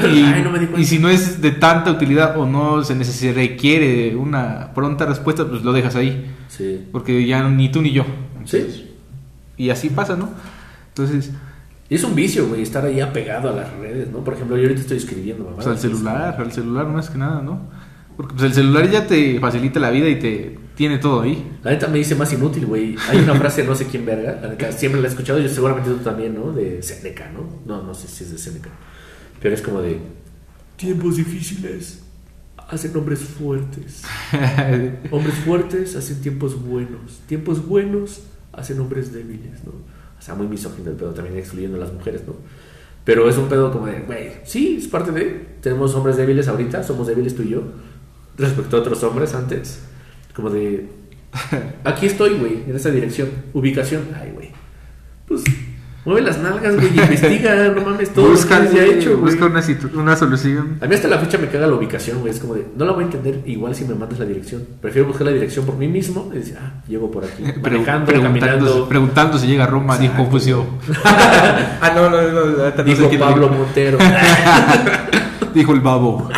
[0.00, 0.80] Y, Ay, no me di cuenta.
[0.80, 5.46] y si no es de tanta utilidad o no se, se requiere una pronta respuesta,
[5.48, 6.26] pues lo dejas ahí.
[6.48, 6.86] Sí.
[6.90, 8.04] Porque ya ni tú ni yo.
[8.44, 8.90] Sí.
[9.56, 10.30] Y así pasa, ¿no?
[10.88, 11.30] Entonces,
[11.90, 14.22] Y es un vicio, güey, estar ahí apegado a las redes, ¿no?
[14.24, 15.56] Por ejemplo, yo ahorita estoy escribiendo, mamá.
[15.56, 17.68] pues al celular, al celular más que nada, ¿no?
[18.16, 21.58] Porque pues el celular ya te facilita la vida y te tiene todo ahí.
[21.64, 22.94] La neta me dice más inútil, güey.
[23.08, 25.90] Hay una frase, no sé quién verga, la neta, siempre la he escuchado, yo seguramente
[25.90, 26.52] tú también, ¿no?
[26.52, 27.48] De Seneca, ¿no?
[27.66, 28.70] No, no sé si es de Seneca.
[29.42, 29.98] Pero es como de...
[30.76, 32.04] Tiempos difíciles
[32.68, 34.04] hacen hombres fuertes.
[35.10, 37.20] Hombres fuertes hacen tiempos buenos.
[37.26, 38.22] Tiempos buenos
[38.52, 39.72] hacen hombres débiles, ¿no?
[40.20, 42.34] O sea, muy misógino el pedo, también excluyendo a las mujeres, ¿no?
[43.04, 45.46] Pero es un pedo como de, güey, sí, es parte de...
[45.62, 47.62] Tenemos hombres débiles ahorita, somos débiles tú y yo,
[48.36, 49.80] respecto a otros hombres antes.
[50.34, 50.88] Como de,
[51.84, 53.30] aquí estoy, güey, en esa dirección.
[53.54, 54.50] Ubicación, ay, güey.
[55.26, 55.42] Pues,
[56.04, 59.34] mueve las nalgas, güey, investiga, no mames, todo busca, lo que ya hecho, güey.
[59.34, 59.46] busca
[59.94, 60.78] una, solución.
[60.80, 62.32] A mí hasta la fecha me caga la ubicación, güey.
[62.32, 64.66] Es como de, no la voy a entender igual si me mandas la dirección.
[64.80, 67.42] Prefiero buscar la dirección por mí mismo y decir, ah, llego por aquí.
[67.42, 68.88] Manejando, preguntando, caminando.
[68.88, 70.16] preguntando si llega a Roma, dijo.
[70.16, 70.66] Confucio.
[71.04, 73.58] ah, no, no, no, no, no Dijo Pablo dijo.
[73.62, 73.98] Montero.
[75.54, 76.28] Dijo el babo.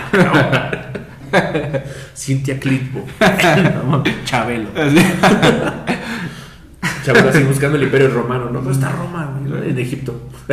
[2.16, 3.04] Cintia Clitbo.
[4.24, 4.68] Chabelo.
[7.04, 8.60] Chabelo así buscando el imperio romano, ¿no?
[8.60, 10.28] Pero está Roma, en Egipto.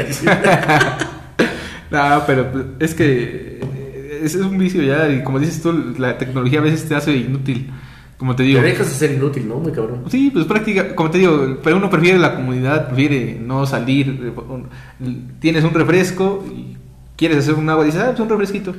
[1.91, 5.95] No, pero pues, es que eh, ese es un vicio ya, y como dices tú,
[5.97, 7.71] la tecnología a veces te hace inútil.
[8.17, 8.61] Como te Te digo.
[8.61, 9.55] dejas de ser inútil, ¿no?
[9.55, 10.03] Muy cabrón.
[10.09, 14.19] Sí, pues práctica, como te digo, pero uno prefiere la comunidad, prefiere no salir.
[14.21, 16.75] eh, Tienes un refresco y
[17.15, 18.75] quieres hacer un agua, dices, ah, pues un refresquito.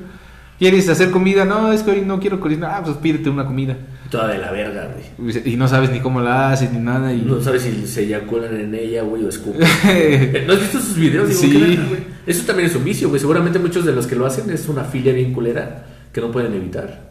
[0.58, 3.78] Quieres hacer comida, no, es que hoy no quiero cocinar, ah, pues pídete una comida.
[4.10, 5.42] Toda de la verga, güey.
[5.44, 7.12] Y no sabes ni cómo la haces ni nada.
[7.14, 7.22] Y...
[7.22, 9.60] No sabes si se eyaculan en ella, güey, o escupen.
[10.46, 11.28] ¿No has visto sus videos?
[11.28, 11.50] Digo, Sí.
[11.52, 12.00] ¿qué verga, güey?
[12.26, 13.20] Eso también es un vicio, güey.
[13.20, 16.52] Seguramente muchos de los que lo hacen es una filia bien culera que no pueden
[16.54, 17.08] evitar.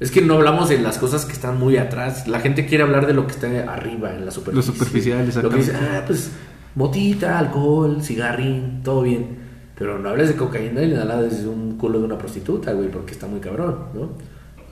[0.00, 2.26] Es que no hablamos de las cosas que están muy atrás.
[2.26, 4.72] La gente quiere hablar de lo que está arriba, en la superficie.
[4.72, 5.96] Lo superficial, Lo que dice, exactamente.
[5.98, 6.30] ah, pues,
[6.74, 9.36] motita, alcohol, cigarrín, todo bien.
[9.78, 13.12] Pero no hables de cocaína y nada desde un culo de una prostituta, güey, porque
[13.12, 14.10] está muy cabrón, ¿no?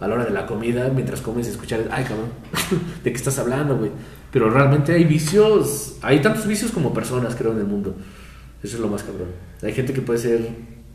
[0.00, 2.28] A la hora de la comida, mientras comes, escuchar, ay, cabrón,
[3.04, 3.90] ¿de qué estás hablando, güey?
[4.32, 7.94] Pero realmente hay vicios, hay tantos vicios como personas, creo, en el mundo.
[8.62, 9.28] Eso es lo más cabrón.
[9.62, 10.48] Hay gente que puede ser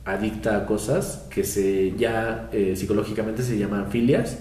[0.05, 4.39] adicta a cosas que se ya eh, psicológicamente se llaman filias,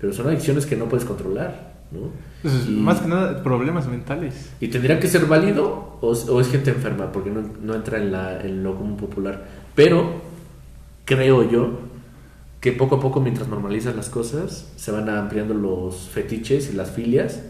[0.00, 2.10] pero son adicciones que no puedes controlar, ¿no?
[2.42, 4.50] Pues, Y- Más que nada, problemas mentales.
[4.60, 7.12] ¿Y tendría que ser válido o, o es gente enferma?
[7.12, 9.44] Porque no, no entra en, la, en lo común popular.
[9.74, 10.20] Pero
[11.04, 11.78] creo yo
[12.66, 16.90] que poco a poco, mientras normalizas las cosas, se van ampliando los fetiches y las
[16.90, 17.42] filias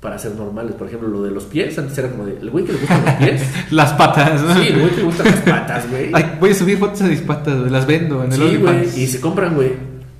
[0.00, 0.74] para ser normales.
[0.74, 3.02] Por ejemplo, lo de los pies, antes era como de, el güey que le gustan
[3.02, 3.42] los pies.
[3.70, 4.42] Las patas.
[4.42, 4.54] ¿no?
[4.56, 6.10] Sí, el güey que le gustan las patas, güey.
[6.12, 9.02] Ay, voy a subir fotos de mis patas, güey, las vendo en el Sí, güey,
[9.02, 9.72] y se compran, güey.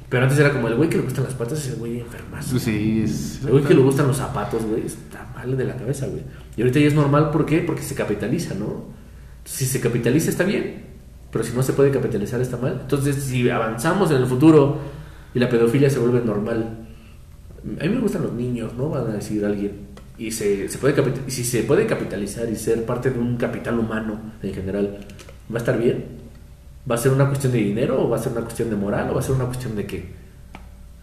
[0.09, 2.59] Pero antes era como el güey que le gustan las patas es el güey enfermazo.
[2.59, 3.41] Sí, es...
[3.45, 6.23] El güey que le gustan los zapatos, güey, está mal de la cabeza, güey.
[6.57, 7.59] Y ahorita ya es normal, ¿por qué?
[7.59, 8.87] Porque se capitaliza, ¿no?
[9.45, 10.90] Si se capitaliza está bien,
[11.31, 12.79] pero si no se puede capitalizar está mal.
[12.83, 14.79] Entonces, si avanzamos en el futuro
[15.35, 16.87] y la pedofilia se vuelve normal,
[17.81, 18.89] a mí me gustan los niños, ¿no?
[18.89, 19.89] Van a decir alguien.
[20.19, 20.95] Y se, se puede
[21.29, 24.99] si se puede capitalizar y ser parte de un capital humano en general,
[25.51, 26.05] ¿va a estar bien?
[26.91, 29.11] ¿Va a ser una cuestión de dinero o va a ser una cuestión de moral
[29.11, 30.21] o va a ser una cuestión de qué?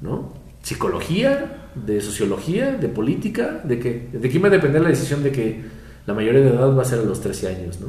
[0.01, 0.33] ¿no?
[0.61, 5.31] Psicología, de sociología, de política, de qué, de quién va a depender la decisión de
[5.31, 5.61] que
[6.05, 7.87] la mayoría de edad va a ser a los 13 años, ¿no?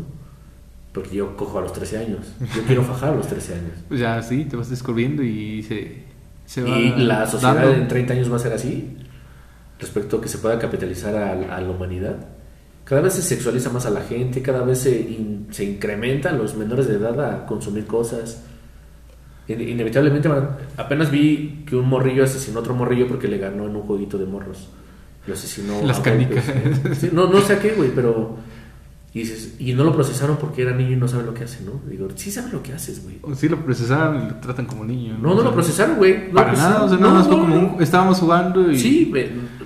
[0.92, 2.18] Porque yo cojo a los 13 años,
[2.57, 3.72] yo quiero fajar a los 13 años.
[3.88, 6.03] Pues ya sí, te vas descubriendo y se,
[6.46, 7.72] se va Y la sociedad dando.
[7.74, 8.96] en 30 años va a ser así,
[9.79, 12.16] respecto a que se pueda capitalizar a, a la humanidad.
[12.85, 16.57] Cada vez se sexualiza más a la gente, cada vez se, in- se incrementan los
[16.57, 18.42] menores de edad a consumir cosas.
[19.46, 20.29] In- Inevitablemente,
[20.79, 24.16] apenas vi que un morrillo asesinó a otro morrillo porque le ganó en un jueguito
[24.18, 24.68] de morros.
[25.27, 25.83] Lo asesinó.
[25.85, 26.44] Las canicas.
[26.98, 28.37] Sí, no, no sé a qué, güey, pero.
[29.14, 31.64] Y, dices, y no lo procesaron porque era niño y no sabe lo que hace,
[31.64, 31.81] ¿no?
[31.88, 33.16] Digo, sí sabe lo que haces, güey.
[33.37, 35.16] Sí lo procesaron y lo tratan como niño.
[35.21, 36.29] No, no lo procesaron, güey.
[36.29, 37.75] No Para lo nada, o sea, No, más fue no, como no.
[37.77, 38.79] un- estábamos jugando y...
[38.79, 39.12] Sí,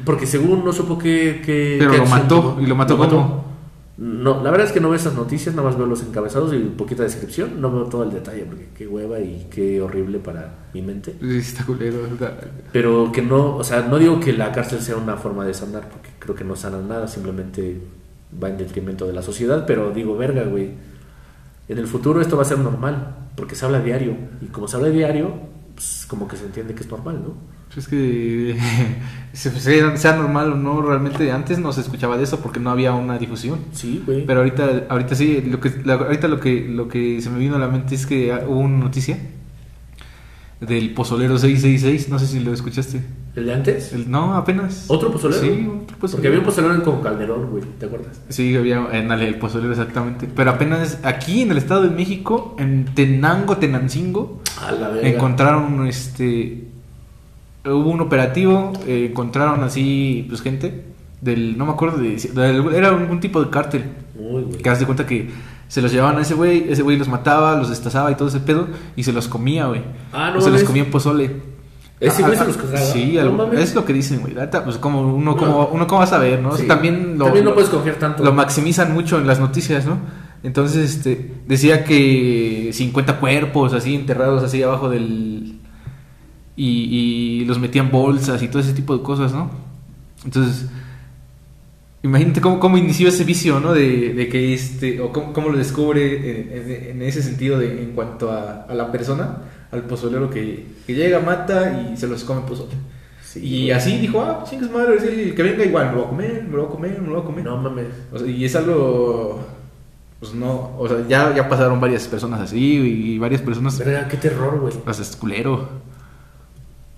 [0.05, 1.43] porque según no supo que
[1.79, 2.57] Pero qué lo acción mató.
[2.61, 3.43] ¿y lo mató cómo?
[3.99, 6.59] No, la verdad es que no veo esas noticias, nada más veo los encabezados y
[6.59, 7.61] poquita descripción.
[7.61, 11.15] No veo todo el detalle, porque qué hueva y qué horrible para mi mente.
[11.21, 11.99] Sí, está culero.
[12.73, 15.89] Pero que no, o sea, no digo que la cárcel sea una forma de sanar,
[15.89, 17.81] porque creo que no sanan nada, simplemente
[18.43, 19.65] va en detrimento de la sociedad.
[19.67, 20.71] Pero digo, verga, güey.
[21.69, 24.17] En el futuro esto va a ser normal, porque se habla diario.
[24.41, 25.33] Y como se habla diario,
[25.75, 27.35] pues como que se entiende que es normal, ¿no?
[27.75, 28.55] Es que
[29.33, 32.93] se- sea, normal o no, realmente antes no se escuchaba de eso porque no había
[32.93, 33.61] una difusión.
[33.73, 34.27] Sí, güey.
[34.27, 37.59] Pero ahorita, ahorita sí, lo que, ahorita lo que, lo que se me vino a
[37.59, 39.17] la mente es que hubo una noticia
[40.61, 43.03] del pozolero 666, no sé si lo escuchaste.
[43.35, 43.93] ¿El de antes?
[43.95, 44.85] El- no, apenas.
[44.89, 45.41] ¿Otro pozolero?
[45.41, 46.17] Sí, otro pozolero.
[46.17, 48.21] Porque había un pozolero con Calderón, güey, ¿te acuerdas?
[48.29, 50.29] Sí, había en el, el pozolero exactamente.
[50.35, 55.09] Pero apenas aquí en el Estado de México, en Tenango, Tenancingo, A la verga.
[55.09, 56.69] encontraron este
[57.65, 60.83] hubo un operativo eh, encontraron así pues gente
[61.21, 63.85] del no me acuerdo de, del- era algún tipo de cártel
[64.19, 64.59] Muy, güey.
[64.59, 65.31] que haz de cuenta que
[65.69, 68.41] se los llevaban a ese güey ese güey los mataba los destazaba y todo ese
[68.41, 68.67] pedo
[68.97, 70.65] y se los comía güey Ah, no o se los mames.
[70.65, 71.31] comía en pozole
[72.09, 72.79] Güey Ah, se los cagaba.
[72.79, 73.61] sí No algo- mames.
[73.61, 74.35] es lo que dicen güey
[74.65, 75.69] pues como uno como No.
[75.73, 76.67] uno cómo va a saber no O sea, Sí.
[76.69, 78.25] también lo, También no puedes confiar tanto.
[78.25, 79.99] lo maximizan mucho en las noticias, ¿no?
[80.45, 85.61] Entonces, este, decía que 50 cuerpos así enterrados así abajo del...
[86.57, 86.67] Y,
[87.43, 89.51] y los metían bolsas y todo ese tipo de cosas, ¿no?
[90.25, 90.67] Entonces,
[92.03, 93.73] imagínate cómo, cómo inició ese vicio, ¿no?
[93.73, 96.03] De, de que este, o cómo, cómo lo descubre
[96.43, 99.39] en, en- en ese sentido de, en cuanto a, a la persona,
[99.73, 102.73] al pozolero que, que llega, mata y se los come pozole.
[103.25, 103.71] Sí, y güey.
[103.71, 106.45] así dijo, ah, chingas madre, es el que venga igual, me lo voy a comer,
[106.45, 107.45] me lo voy a comer, me lo voy a comer.
[107.45, 107.87] No mames.
[108.13, 109.41] O sea, y es algo.
[110.21, 110.77] Pues no.
[110.79, 113.79] O sea, ya, ya pasaron varias personas así y varias personas.
[113.79, 114.73] Verga, qué terror, güey.
[114.73, 115.69] Sea, es culero.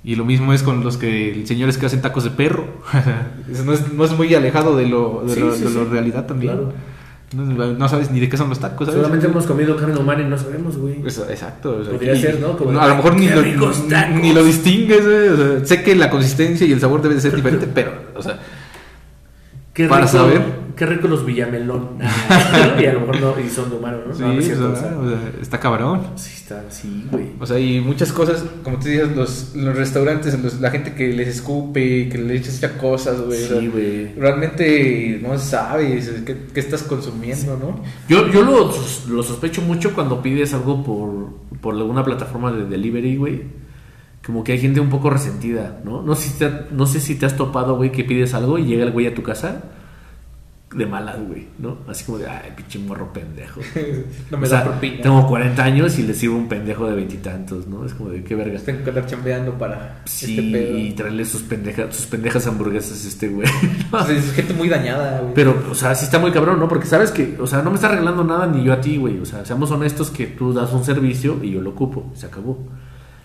[0.02, 2.66] Y lo mismo es con los que señores que hacen tacos de perro.
[3.64, 6.26] No, es, no es muy alejado de lo, de Sí, lo, sí, de lo realidad
[6.26, 6.54] también.
[6.54, 6.72] Claro.
[7.35, 9.01] No, no sabes ni de qué son los tacos, ¿sabes?
[9.03, 11.03] Solamente hemos comido carne humana y no sabemos, güey.
[11.05, 11.79] Exacto.
[11.81, 12.57] o sea, Podría y- ser, ¿no?
[12.57, 13.73] Como, a lo mejor ni ¡qué lo,
[14.20, 17.20] ni lo distingues, güey, o sea, sé que la consistencia y el sabor debe de
[17.20, 18.38] ser diferente, pero, o sea,
[19.74, 20.64] Qué Para rico, saber.
[20.76, 21.98] Qué rico los villamelón.
[22.28, 24.14] Ah, y a lo mejor no, y son de humano, ¿no?
[24.14, 26.02] sí, No, no es o cierto, sea, o sea, o sea, está cabrón.
[26.16, 27.26] sí, está, sí, güey.
[27.40, 31.08] O sea, y muchas cosas, como tú dices, los, los restaurantes, los- la gente que
[31.12, 33.44] les escupe, que les echa cosas, güey.
[33.44, 34.14] o sea, Sí, güey.
[34.14, 37.80] realmente no sabes qué, qué estás consumiendo, ¿no?
[38.08, 38.72] Yo, yo lo,
[39.08, 43.63] lo sospecho mucho cuando pides algo por, por alguna plataforma de delivery, güey.
[44.24, 46.02] Como que hay gente un poco resentida, ¿no?
[46.02, 48.64] No sé si te, no sé si te has topado, güey, que pides algo y
[48.64, 49.62] llega el güey a tu casa
[50.74, 51.78] de malas, güey, ¿no?
[51.87, 53.60] Así como de, ay, pinche morro pendejo.
[54.32, 55.02] No O me sea, da propina.
[55.02, 57.84] Tengo 40 años y le sirvo un pendejo de veintitantos, ¿no?
[57.87, 58.58] Es como de, qué verga.
[58.58, 60.78] Tengo que andar chambeando para Sí, este pedo.
[60.78, 63.46] y traerle sus pendejas, sus pendejas hamburguesas a este güey.
[63.92, 65.34] O sea, es gente muy dañada, güey.
[65.34, 66.66] Pero, o sea, sí está muy cabrón, ¿no?
[66.66, 69.18] Porque sabes que, o sea, no me está arreglando nada ni yo a ti, güey.
[69.20, 72.58] O sea, seamos honestos que tú das un servicio y yo lo ocupo, se acabó.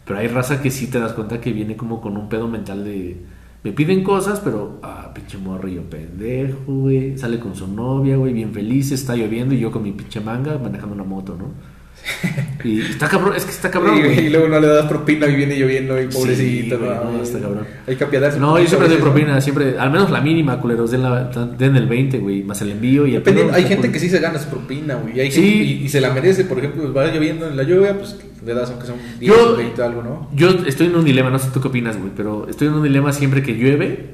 [0.10, 2.84] Pero hay raza que sí te das cuenta que viene como con un pedo mental
[2.84, 3.15] de.
[3.63, 7.15] Me piden cosas, pero, ah, pinche morrillo pendejo, güey.
[7.15, 10.58] Sale con su novia, güey, bien feliz, está lloviendo y yo con mi pinche manga
[10.58, 11.52] manejando una moto, ¿no?
[12.63, 15.60] Y está cabrón, es que está cabrón, y, luego no le das propina y viene
[15.60, 16.80] lloviendo y pobrecito.
[16.80, 17.67] güey, no, no, está cabrón.
[17.86, 18.39] Hay que apiadarse.
[18.39, 21.86] No, yo siempre doy propina, siempre, al menos la mínima, culeros, den, la, den el
[21.86, 24.95] 20, güey, más el envío y el hay gente que sí se gana su propina,
[24.95, 25.19] güey.
[25.19, 25.41] Hay Sí.
[25.43, 28.54] gente- y, y se la merece, por ejemplo, va lloviendo en la lluvia, pues le
[28.54, 30.30] das aunque son 10 Yo- o 20 algo, ¿no?
[30.34, 32.84] Yo estoy en un dilema, no sé tú qué opinas, güey, pero estoy en un
[32.84, 34.12] dilema siempre que llueve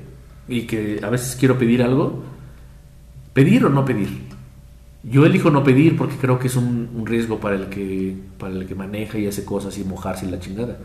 [0.47, 2.23] y que a veces quiero pedir algo.
[3.33, 4.07] ¿Pedir o no pedir?
[5.03, 8.53] Yo elijo no pedir porque creo que es un, un riesgo para el, que, para
[8.53, 10.77] el que maneja y hace cosas y mojarse y la chingada.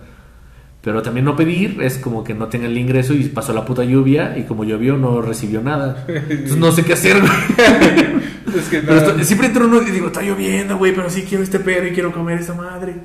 [0.82, 3.84] Pero también no pedir es como que no tenga el ingreso y pasó la puta
[3.84, 6.04] lluvia y como llovió no recibió nada.
[6.08, 7.30] Entonces no sé qué hacer, güey.
[8.50, 11.22] Es que Pero no- esto- siempre entro uno y digo, está lloviendo, güey, pero sí
[11.28, 12.96] quiero este pedo y quiero comer esa madre.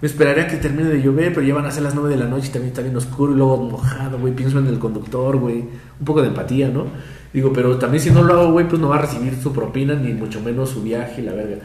[0.00, 2.16] Me esperaré a que termine de llover, pero ya van a ser las 9 de
[2.16, 4.34] la noche y también está bien oscuro y luego mojado, güey.
[4.34, 5.58] Pienso en el conductor, güey.
[5.58, 6.86] Un poco de empatía, ¿no?
[7.32, 9.94] Digo, pero también si no lo hago, güey, pues no va a recibir su propina
[9.94, 11.58] ni mucho menos su viaje y la verga.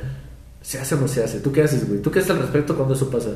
[0.62, 1.40] ¿Se hace o no se hace?
[1.40, 2.02] ¿Tú qué haces, güey?
[2.02, 3.30] ¿Tú qué haces al respecto cuando eso pasa?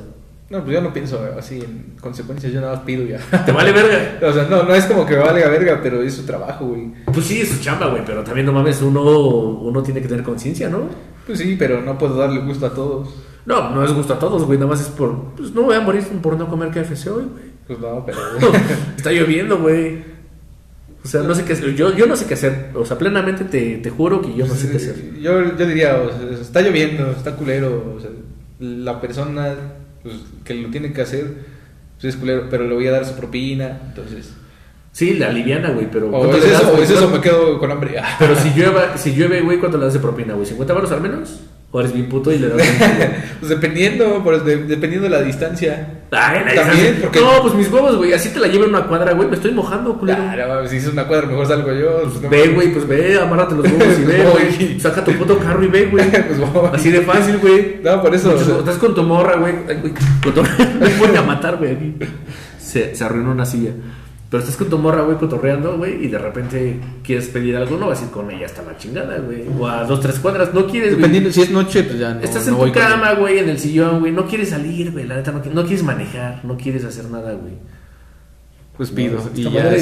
[0.50, 3.20] No, pues yo no pienso así en consecuencias, yo nada más pido ya.
[3.46, 4.28] ¿Te vale verga?
[4.28, 6.92] o sea, no, no es como que me valga verga, pero es su trabajo, güey.
[7.06, 10.24] Pues sí, es su chamba, güey, pero también no mames, uno, uno tiene que tener
[10.24, 10.90] conciencia, ¿no?
[11.28, 13.10] Pues sí, pero no puedo darle gusto a todos.
[13.46, 15.34] No, no es gusto a todos, güey, nada más es por...
[15.36, 17.50] Pues no voy a morir por no comer KFC hoy, güey.
[17.68, 18.20] Pues no, pero...
[18.98, 20.04] Está lloviendo, güey.
[21.04, 21.74] O sea, no sé qué hacer.
[21.76, 22.72] Yo, yo no sé qué hacer.
[22.76, 25.14] O sea, plenamente te, te juro que yo no sé qué hacer.
[25.20, 27.96] Yo, yo diría, o sea, está lloviendo, está culero.
[27.98, 28.10] O sea,
[28.60, 29.56] la persona
[30.04, 31.34] pues, que lo tiene que hacer
[32.00, 33.80] pues, es culero, pero le voy a dar su propina.
[33.88, 34.34] Entonces,
[34.92, 36.08] Sí, la liviana, güey, pero.
[36.08, 37.96] o ¿cuánto es das, eso, o es eso, me ¿Cuánto- quedo con hambre.
[38.18, 40.48] Pero si llueve, si llueve, güey, ¿cuánto le das de propina, güey?
[40.48, 41.40] ¿50 baros al menos?
[41.72, 43.10] ¿O eres bien puto y le das 20, güey?
[43.40, 46.00] pues dependiendo, pues, de- dependiendo de la distancia.
[46.10, 46.96] Ay, la También, distancia.
[47.04, 48.12] porque- No, pues mis huevos, güey.
[48.12, 49.30] Así te la llevo en una cuadra, güey.
[49.30, 50.18] Me estoy mojando, culero.
[50.34, 52.02] Claro, si es una cuadra, mejor salgo yo.
[52.06, 54.24] pues, no Ve, güey, pues ve, amárrate los huevos y ve,
[54.60, 54.80] Voy.
[54.80, 56.06] Saca tu puto carro y ve, güey.
[56.28, 56.70] Pues voy.
[56.74, 57.82] Así de fácil, güey.
[57.84, 58.34] No, por eso.
[58.34, 59.54] o sea, Estás con tu morra, güey.
[59.70, 60.42] Ay, güey, Con tu...
[60.80, 61.74] Me voy a matar, güey.
[61.74, 61.96] aquí.
[62.60, 63.72] Se, se arruinó una silla.
[64.30, 67.88] Pero estás con tu morra, güey, cotorreando, güey, y de repente quieres pedir algo, no
[67.88, 69.44] vas a ir con ella hasta la chingada, güey.
[69.60, 70.98] O a dos, tres cuadras, no quieres, güey.
[71.02, 72.22] dependiendo, si es noche, pues ya no.
[72.22, 74.12] Estás en tu cama, güey, en el sillón, güey.
[74.12, 75.08] No quieres salir, güey.
[75.08, 77.54] La neta, no, qui- no quieres manejar, no quieres hacer nada, güey.
[78.78, 79.18] Pues pido.
[79.18, 79.76] No, y ya.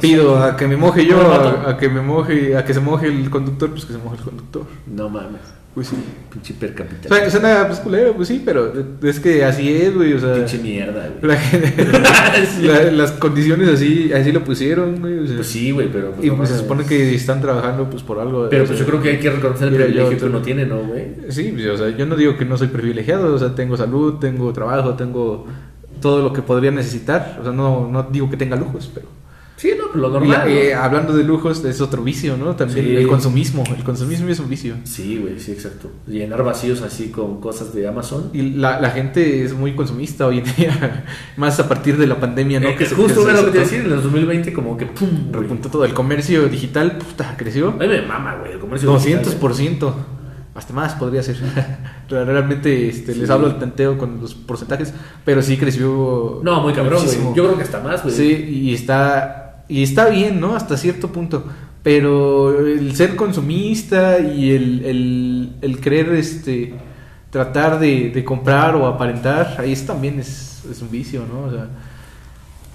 [0.00, 1.20] Pido a que me moje yo,
[1.68, 4.22] a que me moje, a que se moje el conductor, pues que se moje el
[4.24, 4.64] conductor.
[4.86, 5.42] No mames.
[5.76, 5.96] Pues sí.
[6.32, 7.06] Pinche hipercapital.
[7.06, 10.32] Suena, suena pues culero, pues sí, pero es que así es, güey, o sea.
[10.34, 11.30] Pinche mierda, güey.
[11.32, 11.84] la gente-
[12.62, 15.18] la- las condiciones así, así lo pusieron, güey.
[15.18, 15.36] o sea.
[15.36, 16.12] Pues sí, güey, pero.
[16.12, 18.48] pues, y pues se supone que están trabajando pues por algo.
[18.48, 20.24] Pero o pues sea, yo creo que hay que reconocer el Mira, privilegio yo- que
[20.24, 21.04] uno tiene, ¿no, güey?
[21.28, 24.14] Sí, pues, o sea, yo no digo que no soy privilegiado, o sea, tengo salud,
[24.14, 25.46] tengo trabajo, tengo
[26.00, 27.36] todo lo que podría necesitar.
[27.38, 29.08] O sea, no, no digo que tenga lujos, pero.
[29.56, 30.48] Sí, no, pues lo Y, normal.
[30.48, 32.54] eh, hablando de lujos, es otro vicio, ¿no?
[32.56, 32.96] También Sí.
[32.96, 33.64] el consumismo.
[33.74, 34.74] El consumismo es un vicio.
[34.84, 35.90] Sí, güey, sí, exacto.
[36.06, 38.28] Llenar vacíos así con cosas de Amazon.
[38.34, 41.04] Y la, la gente es muy consumista hoy en día,
[41.38, 42.68] más a partir de la pandemia, ¿no?
[42.68, 44.76] Eh, se- justo se- era lo que te iba a decir, en el 2020 como
[44.76, 45.86] que pum, repuntó todo.
[45.86, 47.68] El comercio digital, puta, creció.
[47.68, 49.94] A mí me mama, güey, el comercio 200%.
[50.54, 51.36] Hasta más podría ser.
[52.08, 54.92] Realmente este, les hablo al tanteo con los porcentajes,
[55.24, 56.40] pero sí creció.
[56.42, 57.16] No, muy cabrón, güey.
[57.34, 58.14] Yo creo que hasta más, güey.
[58.14, 58.32] Sí,
[58.62, 60.54] y está, y está bien, ¿no?
[60.56, 61.44] Hasta cierto punto.
[61.82, 66.74] Pero el ser consumista y el, el, el querer este,
[67.30, 71.44] tratar de, de comprar o aparentar, ahí es, también es, es un vicio, ¿no?
[71.44, 71.68] O sea,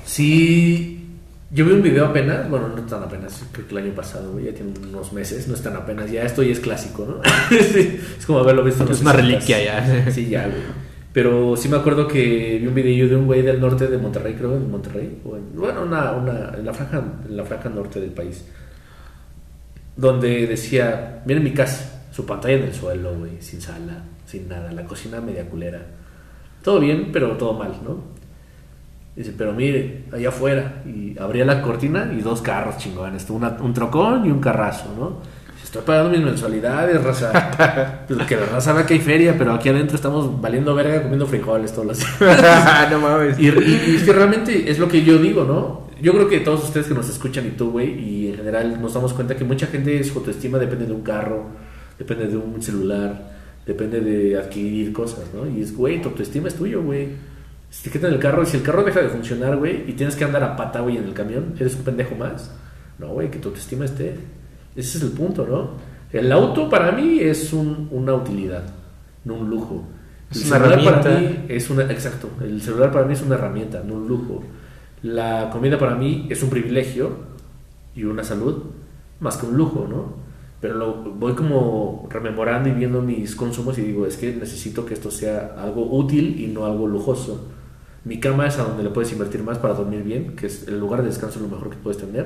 [0.06, 1.06] Sí,
[1.52, 4.54] yo vi un video apenas, bueno, no tan apenas, creo que el año pasado, ya
[4.54, 7.22] tiene unos meses, no es tan apenas, ya esto ya es clásico, ¿no?
[7.50, 9.14] Sí, es como haberlo visto en Es una 60s.
[9.14, 10.12] reliquia ya.
[10.12, 10.62] Sí, ya, güey.
[11.14, 14.34] Pero sí me acuerdo que vi un video de un güey del norte de Monterrey,
[14.36, 18.12] creo, en Monterrey, o en- bueno, una, una, en, la franja, la franja norte del
[18.12, 18.45] país,
[19.95, 24.72] donde decía, miren mi casa, su pantalla en el suelo, güey, sin sala, sin nada,
[24.72, 25.82] la cocina media culera.
[26.64, 28.03] Todo bien, pero todo mal, ¿no?
[29.16, 30.84] Dice, pero mire, allá afuera.
[30.86, 33.30] Y abría la cortina y dos carros chingones.
[33.30, 35.18] un trocón y un carrazo, ¿no?
[35.72, 38.02] Estoy pagando mis mensualidades, raza.
[38.08, 41.26] Pues que la raza sabe que hay feria, pero aquí adentro estamos valiendo verga comiendo
[41.26, 42.90] frijoles todos los días.
[42.92, 43.40] no mames.
[43.40, 45.90] Y, y- y es que realmente es lo que yo digo, ¿no?
[46.02, 48.94] Yo creo que todos ustedes que nos escuchan y tú, güey, y en general nos
[48.96, 51.46] damos cuenta que mucha gente su autoestima depende de un carro,
[51.98, 53.32] depende de un celular,
[53.66, 55.48] depende de adquirir cosas, ¿no?
[55.48, 57.08] Y es, güey, tu autoestima es tuyo, güey.
[57.70, 60.26] Si te quitan el carro, si el carro deja de funcionar, güey, y tienes que
[60.26, 62.52] andar a pata, güey, en el camión, ¿eres un pendejo más?
[63.00, 64.16] No, güey, que tu autoestima esté.
[64.76, 65.72] Ese es el punto, ¿no?
[66.12, 68.64] El auto para mí es un- una utilidad,
[69.26, 69.84] no un lujo.
[70.30, 73.36] Es El una celular para mí es una, exacto, el celular para mí es una
[73.36, 74.44] herramienta, no un lujo.
[75.04, 77.12] La comida para mí es un privilegio
[77.96, 78.64] y una salud
[79.20, 80.16] más que un lujo, ¿no?
[80.62, 84.94] Pero lo, voy como rememorando y viendo mis consumos y digo, es que necesito que
[84.94, 87.48] esto sea algo útil y no algo lujoso.
[88.06, 90.80] Mi cama es a donde le puedes invertir más para dormir bien, que es el
[90.80, 92.26] lugar de descanso lo mejor que puedes tener.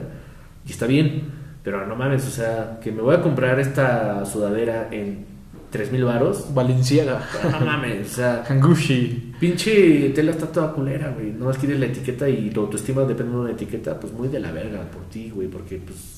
[0.68, 1.24] Y está bien,
[1.66, 5.26] pero no mames, o sea, que me voy a comprar esta sudadera en
[5.72, 6.53] 3000 varos.
[6.53, 7.22] Valenciaga.
[7.51, 9.34] No mames, o sea, Hangushi.
[9.39, 11.32] Pinche tela está toda culera, güey.
[11.34, 14.39] No más quieres la etiqueta y tu autoestima depende de una etiqueta, pues muy de
[14.39, 16.13] la verga por ti, güey, porque pues.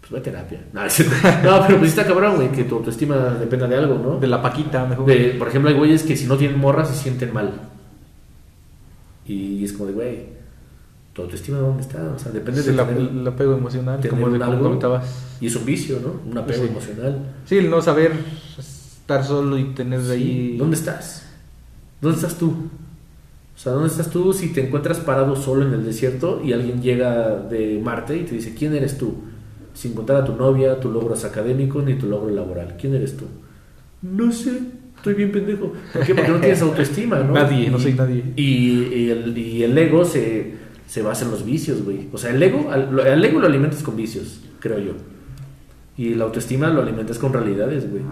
[0.00, 0.60] Pues va a terapia.
[0.72, 0.80] No.
[1.44, 4.18] No, pero pues sí está cabrón, güey, que tu autoestima dependa de algo, ¿no?
[4.18, 5.04] De la Paquita, mejor.
[5.06, 7.52] De- por ejemplo, hay güeyes que si no tienen morra se sienten mal.
[9.26, 10.18] Y es como de, güey,
[11.18, 12.00] tu autoestima dónde está?
[12.14, 14.62] O sea, depende Sí, de el apego emocional, como, de, algo.
[14.62, 15.36] comentabas.
[15.40, 16.30] Y es un vicio, ¿no?
[16.30, 16.68] Un apego Sí.
[16.70, 17.18] emocional.
[17.44, 18.12] Sí, el no saber
[18.56, 20.22] estar solo y tener de Sí.
[20.22, 20.56] ahí.
[20.56, 21.26] ¿Dónde estás?
[22.00, 22.50] ¿Dónde estás tú?
[22.50, 26.80] O sea, ¿dónde estás tú si te encuentras parado solo en el desierto y alguien
[26.80, 29.14] llega de Marte y te dice, ¿quién eres tú?
[29.74, 32.76] Sin contar a tu novia, tus logros académicos ni tu logro laboral.
[32.80, 33.24] ¿Quién eres tú?
[34.02, 34.52] No sé,
[34.96, 35.72] estoy bien pendejo.
[35.92, 36.14] ¿Por qué?
[36.14, 37.32] Porque no tienes autoestima, ¿no?
[37.34, 38.24] Nadie, no Y- soy nadie.
[38.36, 38.44] Y,
[38.94, 40.54] y el, y el ego se,
[40.88, 42.08] se basa en los vicios, güey.
[42.12, 44.92] O sea, el ego, al, ego lo alimentas con vicios, creo yo.
[45.98, 48.02] Y la autoestima lo alimentas con realidades, güey.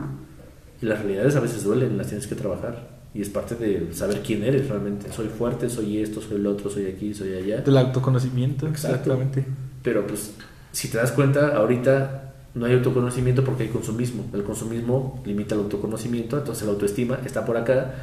[0.82, 2.96] Y las realidades a veces duelen, las tienes que trabajar.
[3.14, 5.10] Y es parte de saber quién eres realmente.
[5.10, 7.62] Soy fuerte, soy esto, soy el otro, soy aquí, soy allá.
[7.62, 8.96] Del autoconocimiento, Exacto.
[8.96, 9.46] exactamente.
[9.82, 10.34] Pero pues,
[10.72, 14.26] si te das cuenta, ahorita no hay autoconocimiento porque hay consumismo.
[14.34, 17.94] El consumismo limita el autoconocimiento, entonces la autoestima está por acá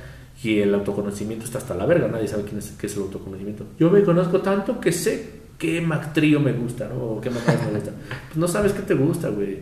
[0.41, 2.07] y el autoconocimiento está hasta la verga.
[2.07, 3.65] Nadie sabe quién es, qué es el autoconocimiento.
[3.79, 6.95] Yo me conozco tanto que sé qué mactrío me gusta, ¿no?
[6.95, 7.91] O qué macas me gusta.
[8.27, 9.59] Pues no sabes qué te gusta, güey.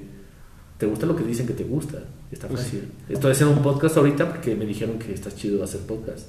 [0.78, 2.00] Te gusta lo que dicen que te gusta.
[2.32, 2.90] Está Pues fácil.
[3.10, 6.28] Estoy haciendo un podcast ahorita porque me dijeron que está chido hacer podcast.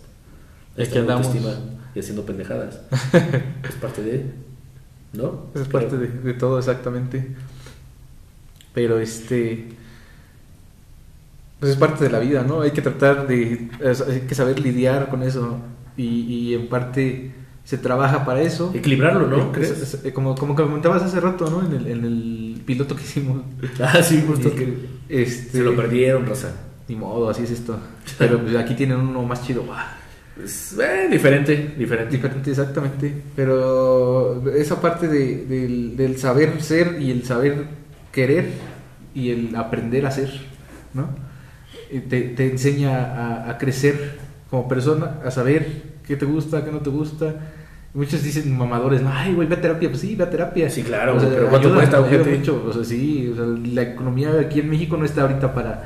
[0.76, 1.26] Está en andamos.
[1.26, 1.55] autoestima
[1.95, 2.80] y haciendo pendejadas.
[3.68, 4.26] es parte de.
[5.12, 5.47] ¿No?
[5.55, 7.28] Es parte de, de todo, exactamente.
[8.74, 9.68] Pero este.
[11.63, 12.63] Pues es parte de la vida, ¿no?
[12.63, 13.69] Hay que tratar de.
[14.11, 15.59] Hay que saber lidiar con eso.
[15.97, 17.31] Y, y en parte
[17.63, 18.73] se trabaja para eso.
[18.75, 19.37] Equilibrarlo, ¿no?
[19.37, 19.71] Es- ¿Crees?
[19.71, 21.65] es- es- como, como comentabas hace rato, ¿no?
[21.65, 23.43] En el, en el piloto que hicimos.
[23.81, 24.53] Ah, sí, justo.
[24.53, 24.75] Que,
[25.09, 26.51] este, Se lo perdieron, Rosa.
[26.89, 27.79] Ni modo, así es esto.
[28.19, 29.63] Pero pues, aquí tienen uno más chido.
[30.35, 32.17] Pues, eh, diferente, diferente.
[32.17, 33.15] Diferente, exactamente.
[33.37, 37.67] Pero esa parte de- del, del saber ser y el saber
[38.11, 38.51] querer
[39.15, 40.29] y el aprender a ser,
[40.95, 41.31] ¿no?
[41.93, 42.97] Eh, Te, te enseña
[43.45, 44.18] a, a crecer
[44.51, 45.66] como persona, a saber
[46.07, 47.34] qué te gusta, qué no te gusta.
[47.95, 49.88] Muchos dicen mamadores, ay, güey, ve a terapia.
[49.90, 50.70] Pues sí, ve a terapia.
[50.70, 52.64] Sí, claro, pero ¿cuánto cuesta, mucho.
[52.66, 55.84] O sea, sí, o sea, la economía aquí en México no está ahorita para